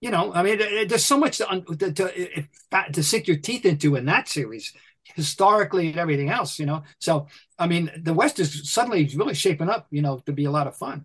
you 0.01 0.11
know, 0.11 0.33
I 0.33 0.43
mean, 0.43 0.59
there's 0.59 1.05
so 1.05 1.19
much 1.19 1.39
to, 1.39 1.65
to, 1.77 1.93
to, 1.93 2.45
to 2.93 3.03
sink 3.03 3.27
your 3.27 3.39
teeth 3.39 3.65
into 3.65 3.97
in 3.97 4.05
that 4.05 4.29
series, 4.29 4.73
historically 5.15 5.89
and 5.89 5.99
everything 5.99 6.29
else, 6.29 6.59
you 6.59 6.67
know. 6.67 6.85
So, 7.01 7.27
I 7.59 7.67
mean, 7.67 7.91
the 8.01 8.15
West 8.15 8.39
is 8.39 8.71
suddenly 8.71 9.11
really 9.17 9.35
shaping 9.35 9.69
up, 9.69 9.89
you 9.91 10.03
know, 10.03 10.19
to 10.27 10.33
be 10.33 10.45
a 10.45 10.51
lot 10.51 10.67
of 10.67 10.77
fun. 10.77 11.05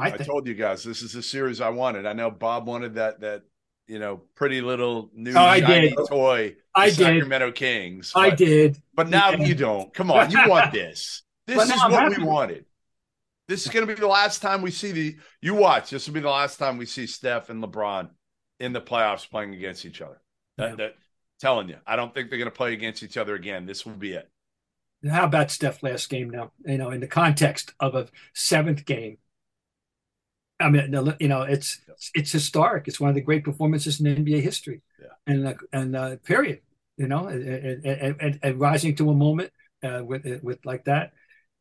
I 0.00 0.06
I 0.14 0.16
told 0.16 0.46
you 0.46 0.54
guys 0.54 0.82
this 0.82 1.02
is 1.02 1.12
the 1.12 1.22
series 1.22 1.60
I 1.60 1.68
wanted. 1.70 2.06
I 2.06 2.12
know 2.12 2.30
Bob 2.30 2.66
wanted 2.66 2.94
that 2.94 3.20
that 3.20 3.42
you 3.86 3.98
know 3.98 4.22
pretty 4.34 4.60
little 4.60 5.10
new 5.14 5.32
Oh, 5.34 5.40
I 5.40 5.60
did. 5.60 5.94
toy. 6.08 6.50
the 6.50 6.56
I 6.74 6.86
did. 6.86 6.96
Sacramento 6.96 7.52
Kings. 7.52 8.12
I 8.14 8.30
did. 8.30 8.76
But 8.94 9.08
now 9.08 9.30
Yeah. 9.32 9.44
you 9.44 9.54
don't. 9.54 9.92
Come 9.92 10.10
on, 10.10 10.30
you 10.30 10.38
want 10.48 10.72
this. 10.72 11.22
This 11.46 11.62
is 11.64 11.72
I'm 11.82 11.90
what 11.90 12.02
happy. 12.04 12.18
we 12.18 12.24
wanted. 12.24 12.64
This 13.48 13.66
is 13.66 13.72
going 13.72 13.84
to 13.84 13.92
be 13.92 13.98
the 14.00 14.06
last 14.06 14.42
time 14.42 14.62
we 14.62 14.70
see 14.70 14.92
the. 14.92 15.16
You 15.42 15.54
watch. 15.54 15.90
This 15.90 16.06
will 16.06 16.14
be 16.14 16.20
the 16.20 16.30
last 16.30 16.58
time 16.58 16.76
we 16.76 16.86
see 16.86 17.06
Steph 17.08 17.50
and 17.50 17.62
LeBron 17.62 18.08
in 18.60 18.72
the 18.72 18.80
playoffs 18.80 19.28
playing 19.28 19.54
against 19.54 19.84
each 19.84 20.00
other. 20.00 20.20
That, 20.56 20.76
that 20.76 20.94
telling 21.40 21.68
you, 21.68 21.76
I 21.86 21.96
don't 21.96 22.14
think 22.14 22.28
they're 22.30 22.38
going 22.38 22.50
to 22.50 22.56
play 22.56 22.74
against 22.74 23.02
each 23.02 23.16
other 23.16 23.34
again. 23.34 23.66
This 23.66 23.84
will 23.84 23.94
be 23.94 24.12
it. 24.12 24.30
How 25.10 25.24
about 25.24 25.50
Steph 25.50 25.82
last 25.82 26.08
game 26.10 26.30
now? 26.30 26.52
You 26.64 26.78
know, 26.78 26.90
in 26.90 27.00
the 27.00 27.06
context 27.08 27.72
of 27.80 27.94
a 27.96 28.06
seventh 28.34 28.84
game. 28.84 29.16
I 30.60 30.68
mean, 30.68 31.14
you 31.18 31.28
know, 31.28 31.42
it's 31.42 31.80
it's 32.14 32.32
historic. 32.32 32.86
It's 32.86 33.00
one 33.00 33.08
of 33.08 33.14
the 33.14 33.20
great 33.22 33.44
performances 33.44 34.00
in 34.00 34.06
NBA 34.06 34.42
history. 34.42 34.82
Yeah. 35.00 35.06
And 35.26 35.48
uh, 35.48 35.54
and 35.72 35.96
uh, 35.96 36.16
period. 36.16 36.60
You 36.96 37.08
know, 37.08 37.28
and, 37.28 37.42
and, 37.82 38.16
and, 38.20 38.38
and 38.42 38.60
rising 38.60 38.94
to 38.96 39.08
a 39.08 39.14
moment 39.14 39.50
uh, 39.82 40.02
with 40.04 40.26
with 40.42 40.58
like 40.66 40.84
that. 40.84 41.12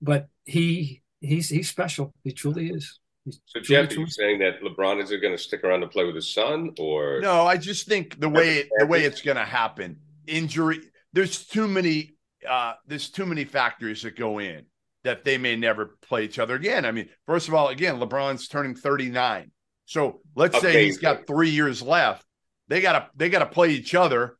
But 0.01 0.27
he 0.43 1.01
he's 1.21 1.49
he's 1.49 1.69
special. 1.69 2.13
He 2.23 2.33
truly 2.33 2.69
is. 2.69 2.99
He's 3.23 3.39
So, 3.45 3.61
truly, 3.61 3.87
Jeff, 3.87 3.97
are 3.97 4.01
you 4.01 4.07
saying 4.07 4.39
that 4.39 4.61
LeBron 4.61 5.01
is 5.01 5.09
going 5.11 5.35
to 5.35 5.37
stick 5.37 5.63
around 5.63 5.81
to 5.81 5.87
play 5.87 6.03
with 6.03 6.15
his 6.15 6.33
son, 6.33 6.71
or 6.77 7.21
No, 7.21 7.45
I 7.45 7.55
just 7.55 7.87
think 7.87 8.19
the 8.19 8.27
way 8.27 8.69
the 8.79 8.85
way 8.85 9.05
it's 9.05 9.21
going 9.21 9.37
to 9.37 9.45
happen, 9.45 9.97
injury. 10.27 10.81
There's 11.13 11.45
too 11.45 11.67
many. 11.67 12.15
Uh, 12.47 12.73
there's 12.85 13.09
too 13.09 13.25
many 13.25 13.45
factors 13.45 14.01
that 14.03 14.15
go 14.15 14.39
in 14.39 14.65
that 15.03 15.23
they 15.23 15.37
may 15.37 15.55
never 15.55 15.97
play 16.01 16.25
each 16.25 16.39
other 16.39 16.55
again. 16.55 16.85
I 16.85 16.91
mean, 16.91 17.09
first 17.25 17.47
of 17.47 17.53
all, 17.53 17.69
again, 17.69 17.99
LeBron's 17.99 18.47
turning 18.47 18.75
39, 18.75 19.51
so 19.85 20.21
let's 20.35 20.59
say 20.59 20.85
he's 20.85 20.97
got 20.97 21.27
three 21.27 21.49
years 21.49 21.81
left. 21.81 22.25
They 22.67 22.81
gotta 22.81 23.09
they 23.15 23.29
gotta 23.29 23.45
play 23.45 23.69
each 23.71 23.95
other. 23.95 24.37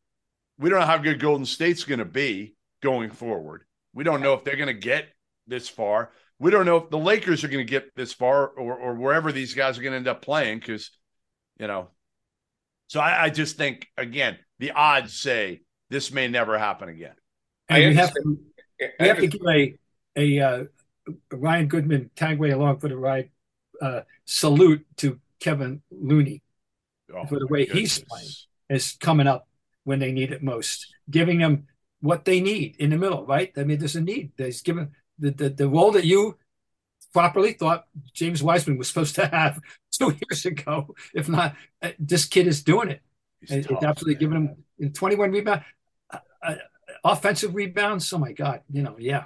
We 0.58 0.70
don't 0.70 0.80
know 0.80 0.86
how 0.86 0.98
good 0.98 1.20
Golden 1.20 1.46
State's 1.46 1.86
going 1.86 2.00
to 2.00 2.06
be 2.06 2.56
going 2.82 3.12
forward. 3.12 3.64
We 3.94 4.04
don't 4.04 4.22
know 4.22 4.34
if 4.34 4.44
they're 4.44 4.58
going 4.58 4.68
to 4.68 4.74
get 4.74 5.08
this 5.48 5.70
far. 5.70 6.12
We 6.38 6.52
don't 6.52 6.66
know 6.66 6.76
if 6.78 6.90
the 6.90 6.98
Lakers 6.98 7.46
are 7.46 7.48
going 7.48 7.66
to 7.66 7.70
get 7.70 7.96
this 7.96 8.12
far 8.12 8.48
or 8.48 8.76
or 8.76 8.96
wherever 8.96 9.32
these 9.32 9.54
guys 9.54 9.78
are 9.78 9.82
going 9.82 9.94
to 9.94 9.98
end 9.98 10.08
up 10.08 10.22
playing 10.22 10.60
because 10.60 10.92
you 11.58 11.68
know 11.68 11.90
so 12.90 13.00
I, 13.00 13.26
I 13.26 13.30
just 13.30 13.56
think 13.56 13.88
again, 13.98 14.38
the 14.58 14.72
odds 14.72 15.14
say 15.14 15.62
this 15.90 16.12
may 16.12 16.28
never 16.28 16.58
happen 16.58 16.90
again. 16.90 17.14
And 17.70 17.84
I 17.84 17.88
we 17.88 17.96
have 17.96 18.12
to 18.12 18.20
understand. 18.20 18.92
we 19.00 19.08
have 19.08 19.18
to 19.20 19.28
give 19.28 19.42
a 19.48 19.78
a 20.16 20.40
uh, 20.40 20.64
Ryan 21.32 21.68
Goodman 21.68 22.12
tagway 22.16 22.54
along 22.54 22.80
for 22.80 22.90
the 22.90 22.98
ride 22.98 23.30
uh, 23.82 24.02
salute 24.26 24.86
to 24.98 25.20
Kevin 25.40 25.82
Looney 25.92 26.42
Oh, 27.12 27.26
For 27.26 27.40
the 27.40 27.48
way 27.48 27.66
he's 27.66 27.98
playing. 28.00 28.30
is 28.70 28.96
coming 29.00 29.26
up 29.26 29.48
when 29.84 29.98
they 29.98 30.12
need 30.12 30.32
it 30.32 30.44
most, 30.44 30.94
giving 31.10 31.40
them 31.40 31.66
what 32.02 32.24
they 32.24 32.40
need 32.40 32.76
in 32.78 32.92
the 32.92 32.98
middle, 32.98 33.26
right? 33.26 33.52
I 33.58 33.64
mean, 33.64 33.80
there's 33.80 33.96
a 33.96 34.02
need. 34.02 34.32
There's 34.38 34.62
given 34.62 34.92
the, 35.18 35.32
the, 35.32 35.50
the 35.50 35.68
role 35.68 35.92
that 35.94 36.06
you 36.06 36.38
properly 37.12 37.54
thought 37.54 37.86
James 38.14 38.44
Wiseman 38.44 38.78
was 38.78 38.90
supposed 38.90 39.16
to 39.16 39.26
have 39.26 39.60
two 39.92 40.16
years 40.30 40.46
ago. 40.46 40.94
If 41.16 41.28
not, 41.28 41.56
uh, 41.82 41.92
this 41.98 42.26
kid 42.26 42.46
is 42.46 42.62
doing 42.62 42.90
it. 42.90 43.02
He's 43.42 43.52
It's 43.52 43.68
tough, 43.68 43.84
absolutely 43.84 44.28
man. 44.28 44.46
giving 44.78 44.88
him 44.88 44.94
21 44.94 45.32
rebound, 45.32 45.64
uh, 46.12 46.18
uh, 46.44 46.56
offensive 47.04 47.56
rebounds. 47.56 48.14
Oh 48.14 48.20
my 48.20 48.34
God, 48.34 48.62
you 48.72 48.84
know, 48.84 48.98
yeah. 49.00 49.26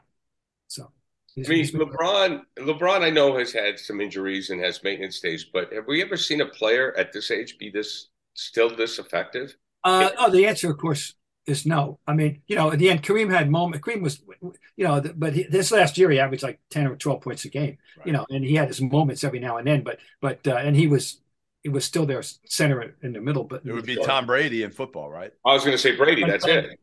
So, 1.42 1.42
I 1.52 1.56
mean, 1.56 1.66
LeBron. 1.66 2.42
LeBron, 2.60 3.02
I 3.02 3.10
know 3.10 3.38
has 3.38 3.52
had 3.52 3.80
some 3.80 4.00
injuries 4.00 4.50
and 4.50 4.62
has 4.62 4.84
maintenance 4.84 5.20
days, 5.20 5.46
but 5.52 5.74
have 5.74 5.88
we 5.88 6.02
ever 6.02 6.16
seen 6.18 6.42
a 6.42 6.46
player 6.46 6.96
at 6.98 7.12
this 7.12 7.32
age 7.32 7.58
be 7.58 7.70
this 7.70 8.10
still 8.34 8.76
this 8.76 9.00
effective? 9.00 9.56
Uh, 9.84 10.12
oh, 10.20 10.30
the 10.30 10.46
answer, 10.46 10.70
of 10.70 10.78
course, 10.78 11.16
is 11.46 11.66
no. 11.66 12.00
I 12.08 12.14
mean, 12.14 12.42
you 12.48 12.56
know, 12.56 12.72
at 12.72 12.80
the 12.80 12.90
end, 12.90 13.04
Kareem 13.04 13.32
had 13.32 13.50
moment. 13.50 13.84
Kareem 13.84 14.02
was, 14.02 14.22
you 14.78 14.88
know, 14.88 15.02
but 15.16 15.34
he, 15.34 15.44
this 15.44 15.72
last 15.72 15.98
year 15.98 16.10
he 16.12 16.20
averaged 16.20 16.44
like 16.44 16.60
ten 16.70 16.88
or 16.88 16.96
twelve 16.96 17.22
points 17.22 17.46
a 17.46 17.50
game. 17.50 17.78
Right. 17.98 18.08
You 18.08 18.14
know, 18.14 18.26
and 18.30 18.44
he 18.46 18.56
had 18.56 18.68
his 18.68 18.82
moments 18.82 19.24
every 19.24 19.40
now 19.40 19.58
and 19.58 19.68
then. 19.68 19.84
But 19.84 20.00
but 20.22 20.48
uh, 20.48 20.56
and 20.56 20.76
he 20.76 20.88
was 20.88 21.20
it 21.64 21.70
was 21.70 21.86
still 21.86 22.06
there, 22.06 22.22
center 22.46 22.96
in 23.02 23.14
the 23.14 23.22
middle. 23.22 23.44
But 23.44 23.66
It 23.66 23.74
would 23.74 23.86
be 23.86 23.96
Tom 23.96 24.26
Brady 24.26 24.64
in 24.64 24.72
football, 24.72 25.10
right? 25.10 25.32
I 25.46 25.54
was 25.54 25.64
going 25.64 25.74
to 25.76 25.82
say 25.82 25.96
Brady. 25.96 26.24
That's 26.24 26.46
it. 26.46 26.80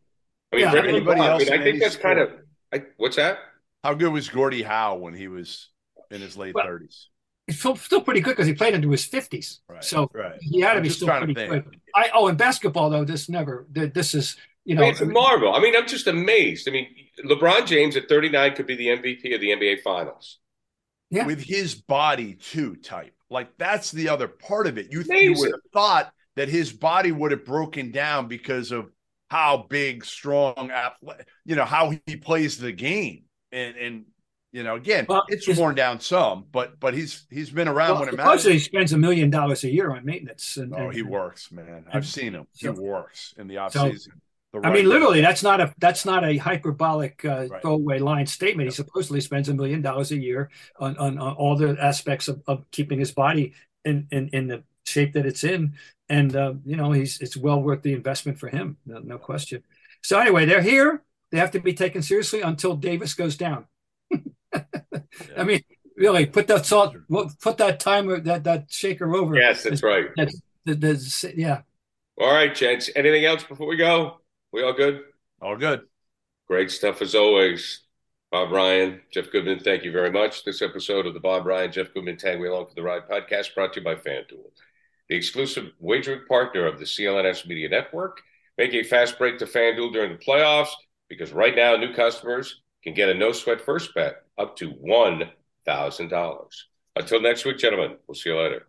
I 0.53 0.57
mean, 0.57 0.65
Yeah, 0.65 0.73
Brady 0.73 0.89
anybody 0.89 1.21
LeBron, 1.21 1.25
I 1.25 1.31
else 1.31 1.45
mean, 1.45 1.53
I 1.53 1.63
think 1.63 1.67
any 1.69 1.79
that's 1.79 1.97
kind 1.97 2.19
of. 2.19 2.29
sport. 2.29 2.47
I, 2.73 2.83
what's 2.97 3.17
that? 3.17 3.39
How 3.85 3.95
good 3.95 4.13
was 4.13 4.29
Gordie 4.29 4.63
Howe 4.63 4.97
when 4.97 5.15
he 5.15 5.29
was 5.29 5.71
in 6.11 6.21
his 6.21 6.37
late 6.37 6.55
Well, 6.55 6.65
thirties? 6.65 7.09
he's 7.47 7.59
still, 7.59 7.77
still 7.77 8.01
pretty 8.03 8.21
good 8.21 8.33
because 8.33 8.47
he 8.47 8.55
played 8.55 8.75
into 8.75 8.91
his 8.91 9.05
fifties. 9.05 9.61
Right. 9.69 9.85
So 9.85 10.11
right. 10.15 10.39
he 10.41 10.61
had 10.61 10.75
to 10.75 10.79
I'm 10.79 10.83
be 10.83 10.89
still 10.89 11.09
pretty 11.09 11.35
good. 11.35 11.65
I 11.95 12.11
oh, 12.15 12.29
in 12.29 12.37
basketball 12.37 12.91
though, 12.91 13.05
this 13.05 13.29
never. 13.29 13.67
This 13.71 14.15
is 14.15 14.37
you 14.65 14.77
I 14.77 14.77
know. 14.77 14.83
mean, 14.83 14.91
it's 14.93 15.01
a 15.01 15.07
marvel. 15.07 15.55
I 15.55 15.61
mean, 15.61 15.75
I'm 15.77 15.87
just 15.87 16.07
amazed. 16.07 16.69
I 16.69 16.73
mean, 16.73 16.89
LeBron 17.25 17.67
James 17.67 17.97
at 17.97 18.09
39 18.09 18.55
could 18.55 18.67
be 18.67 18.77
the 18.77 18.89
MVP 18.89 19.35
of 19.35 19.41
the 19.41 19.51
NBA 19.51 19.83
Finals. 19.83 20.39
Yeah. 21.11 21.27
With 21.27 21.41
his 21.43 21.75
body 21.75 22.35
too 22.35 22.77
type. 22.77 23.15
Like 23.31 23.57
that's 23.59 23.91
the 23.91 24.09
other 24.09 24.29
part 24.29 24.67
of 24.67 24.79
it. 24.79 24.93
You, 24.93 25.03
you 25.09 25.35
would 25.37 25.51
have 25.51 25.61
thought 25.73 26.13
that 26.37 26.49
his 26.49 26.73
body 26.73 27.13
would 27.13 27.33
have 27.33 27.45
broken 27.45 27.91
down 27.91 28.29
because 28.29 28.71
of 28.71 28.91
how 29.29 29.67
big, 29.69 30.05
strong, 30.05 30.55
athle- 30.55 31.23
you 31.45 31.57
know, 31.57 31.65
how 31.65 31.93
he 32.07 32.17
plays 32.17 32.59
the 32.59 32.73
game. 32.73 33.25
And 33.53 33.77
and 33.77 34.05
you 34.53 34.65
know, 34.65 34.75
again, 34.75 35.07
Well, 35.09 35.23
it's 35.29 35.47
worn 35.57 35.75
down 35.77 36.01
some, 36.01 36.45
but 36.51 36.81
but 36.81 36.93
he's 36.95 37.27
he's 37.31 37.51
been 37.51 37.69
around 37.69 37.91
Well, 37.93 38.01
when 38.01 38.09
it 38.09 38.13
supposedly 38.13 38.53
matters. 38.55 38.63
he 38.67 38.69
spends 38.69 38.93
a 38.93 38.99
million 38.99 39.31
dollars 39.31 39.63
a 39.65 39.71
year 39.71 39.93
on 39.93 40.05
maintenance. 40.05 40.57
And, 40.57 40.75
Oh, 40.75 40.87
and- 40.87 40.95
he 40.95 41.03
works, 41.03 41.53
man. 41.53 41.85
I've 41.93 42.07
seen 42.07 42.33
him. 42.35 42.47
He 42.55 42.69
works 42.69 43.35
in 43.39 43.47
the 43.47 43.59
off 43.59 43.73
so- 43.73 43.91
season. 43.91 44.21
The 44.53 44.59
I 44.59 44.63
right 44.63 44.75
mean, 44.75 44.89
literally, 44.89 45.21
that's 45.21 45.45
not 45.45 45.61
a 45.61 45.73
that's 45.79 46.05
not 46.05 46.25
a 46.25 46.37
hyperbolic 46.37 47.25
uh, 47.25 47.47
Right. 47.49 47.63
throwaway 47.63 48.01
line 48.01 48.27
statement. 48.27 48.69
He 48.69 48.75
supposedly 48.75 49.21
spends 49.21 49.49
a 49.49 49.55
million 49.55 49.81
dollars 49.81 50.11
a 50.11 50.19
year 50.19 50.51
on, 50.81 50.97
on, 50.97 51.19
on 51.19 51.35
all 51.35 51.55
the 51.55 51.77
aspects 51.81 52.27
of, 52.27 52.43
of 52.49 52.69
keeping 52.73 52.99
his 52.99 53.13
body 53.13 53.53
in, 53.85 54.09
in 54.11 54.29
in 54.33 54.49
the 54.49 54.65
shape 54.85 55.13
that 55.13 55.25
it's 55.25 55.45
in, 55.45 55.75
and 56.09 56.35
uh, 56.35 56.55
you 56.67 56.75
know 56.75 56.91
he's 56.91 57.21
it's 57.21 57.37
well 57.37 57.63
worth 57.63 57.83
the 57.83 57.93
investment 57.93 58.41
for 58.41 58.49
him, 58.49 58.77
no, 58.85 58.99
no 58.99 59.19
question. 59.19 59.63
So 60.03 60.19
anyway, 60.19 60.47
they're 60.47 60.63
here. 60.63 61.05
They 61.31 61.39
have 61.39 61.53
to 61.53 61.61
be 61.61 61.75
taken 61.75 62.03
seriously 62.03 62.41
until 62.41 62.77
Davis 62.77 63.15
goes 63.15 63.37
down. 63.37 63.67
I 65.37 65.45
mean, 65.45 65.63
really, 65.97 66.27
put 66.27 66.49
that 66.49 66.67
salt, 66.67 66.97
well, 67.09 67.31
put 67.41 67.59
that 67.59 67.81
timer, 67.81 68.21
that 68.21 68.45
that 68.45 68.73
shaker 68.73 69.15
over. 69.15 69.37
Yes, 69.37 69.63
that's 69.63 69.83
right. 69.83 70.07
That's, 70.17 70.41
that- 70.65 70.81
that's, 70.81 71.25
yeah. 71.37 71.63
All 72.19 72.33
right, 72.33 72.55
gents. 72.55 72.91
Anything 72.95 73.25
else 73.25 73.45
before 73.45 73.67
we 73.67 73.77
go? 73.77 74.21
We 74.53 74.63
all 74.63 74.73
good? 74.73 75.03
all 75.41 75.57
good. 75.57 75.83
Great 76.49 76.71
stuff 76.71 77.01
as 77.01 77.15
always. 77.15 77.81
Bob 78.31 78.53
Ryan, 78.53 79.01
Jeff 79.13 79.31
Goodman, 79.33 79.59
thank 79.61 79.85
you 79.85 79.91
very 79.91 80.11
much. 80.13 80.45
This 80.45 80.63
episode 80.63 81.07
of 81.07 81.15
the 81.15 81.21
Bob 81.21 81.47
Ryan, 81.47 81.73
Jeff 81.73 81.93
Goodman 81.95 82.17
Tag 82.17 82.41
Me 82.41 82.47
Along 82.47 82.67
for 82.69 82.75
the 82.75 82.83
Ride 82.83 83.09
podcast 83.09 83.55
brought 83.55 83.73
to 83.73 83.81
you 83.81 83.85
by 83.85 83.95
FanDuel, 83.97 84.51
the 85.09 85.17
exclusive 85.17 85.73
wagering 85.81 86.21
partner 86.29 86.67
of 86.67 86.79
the 86.79 86.85
CLNS 86.85 87.47
Media 87.47 87.69
Network. 87.69 88.21
Make 88.59 88.75
a 88.75 88.83
fast 88.85 89.19
break 89.19 89.39
to 89.39 89.47
FanDuel 89.47 89.93
during 89.93 90.13
the 90.13 90.19
playoffs 90.25 90.69
because 91.11 91.33
right 91.33 91.55
now 91.55 91.77
new 91.77 91.93
customers 91.93 92.63
can 92.83 92.95
get 92.95 93.11
a 93.11 93.15
no 93.15 93.33
sweat 93.33 93.61
first 93.61 93.95
bet 93.95 94.23
up 94.39 94.57
to 94.57 94.71
$1,000. 94.71 96.47
Until 96.97 97.21
next 97.21 97.45
week, 97.45 97.59
gentlemen, 97.59 97.99
we'll 98.07 98.15
see 98.15 98.31
you 98.31 98.39
later. 98.39 98.67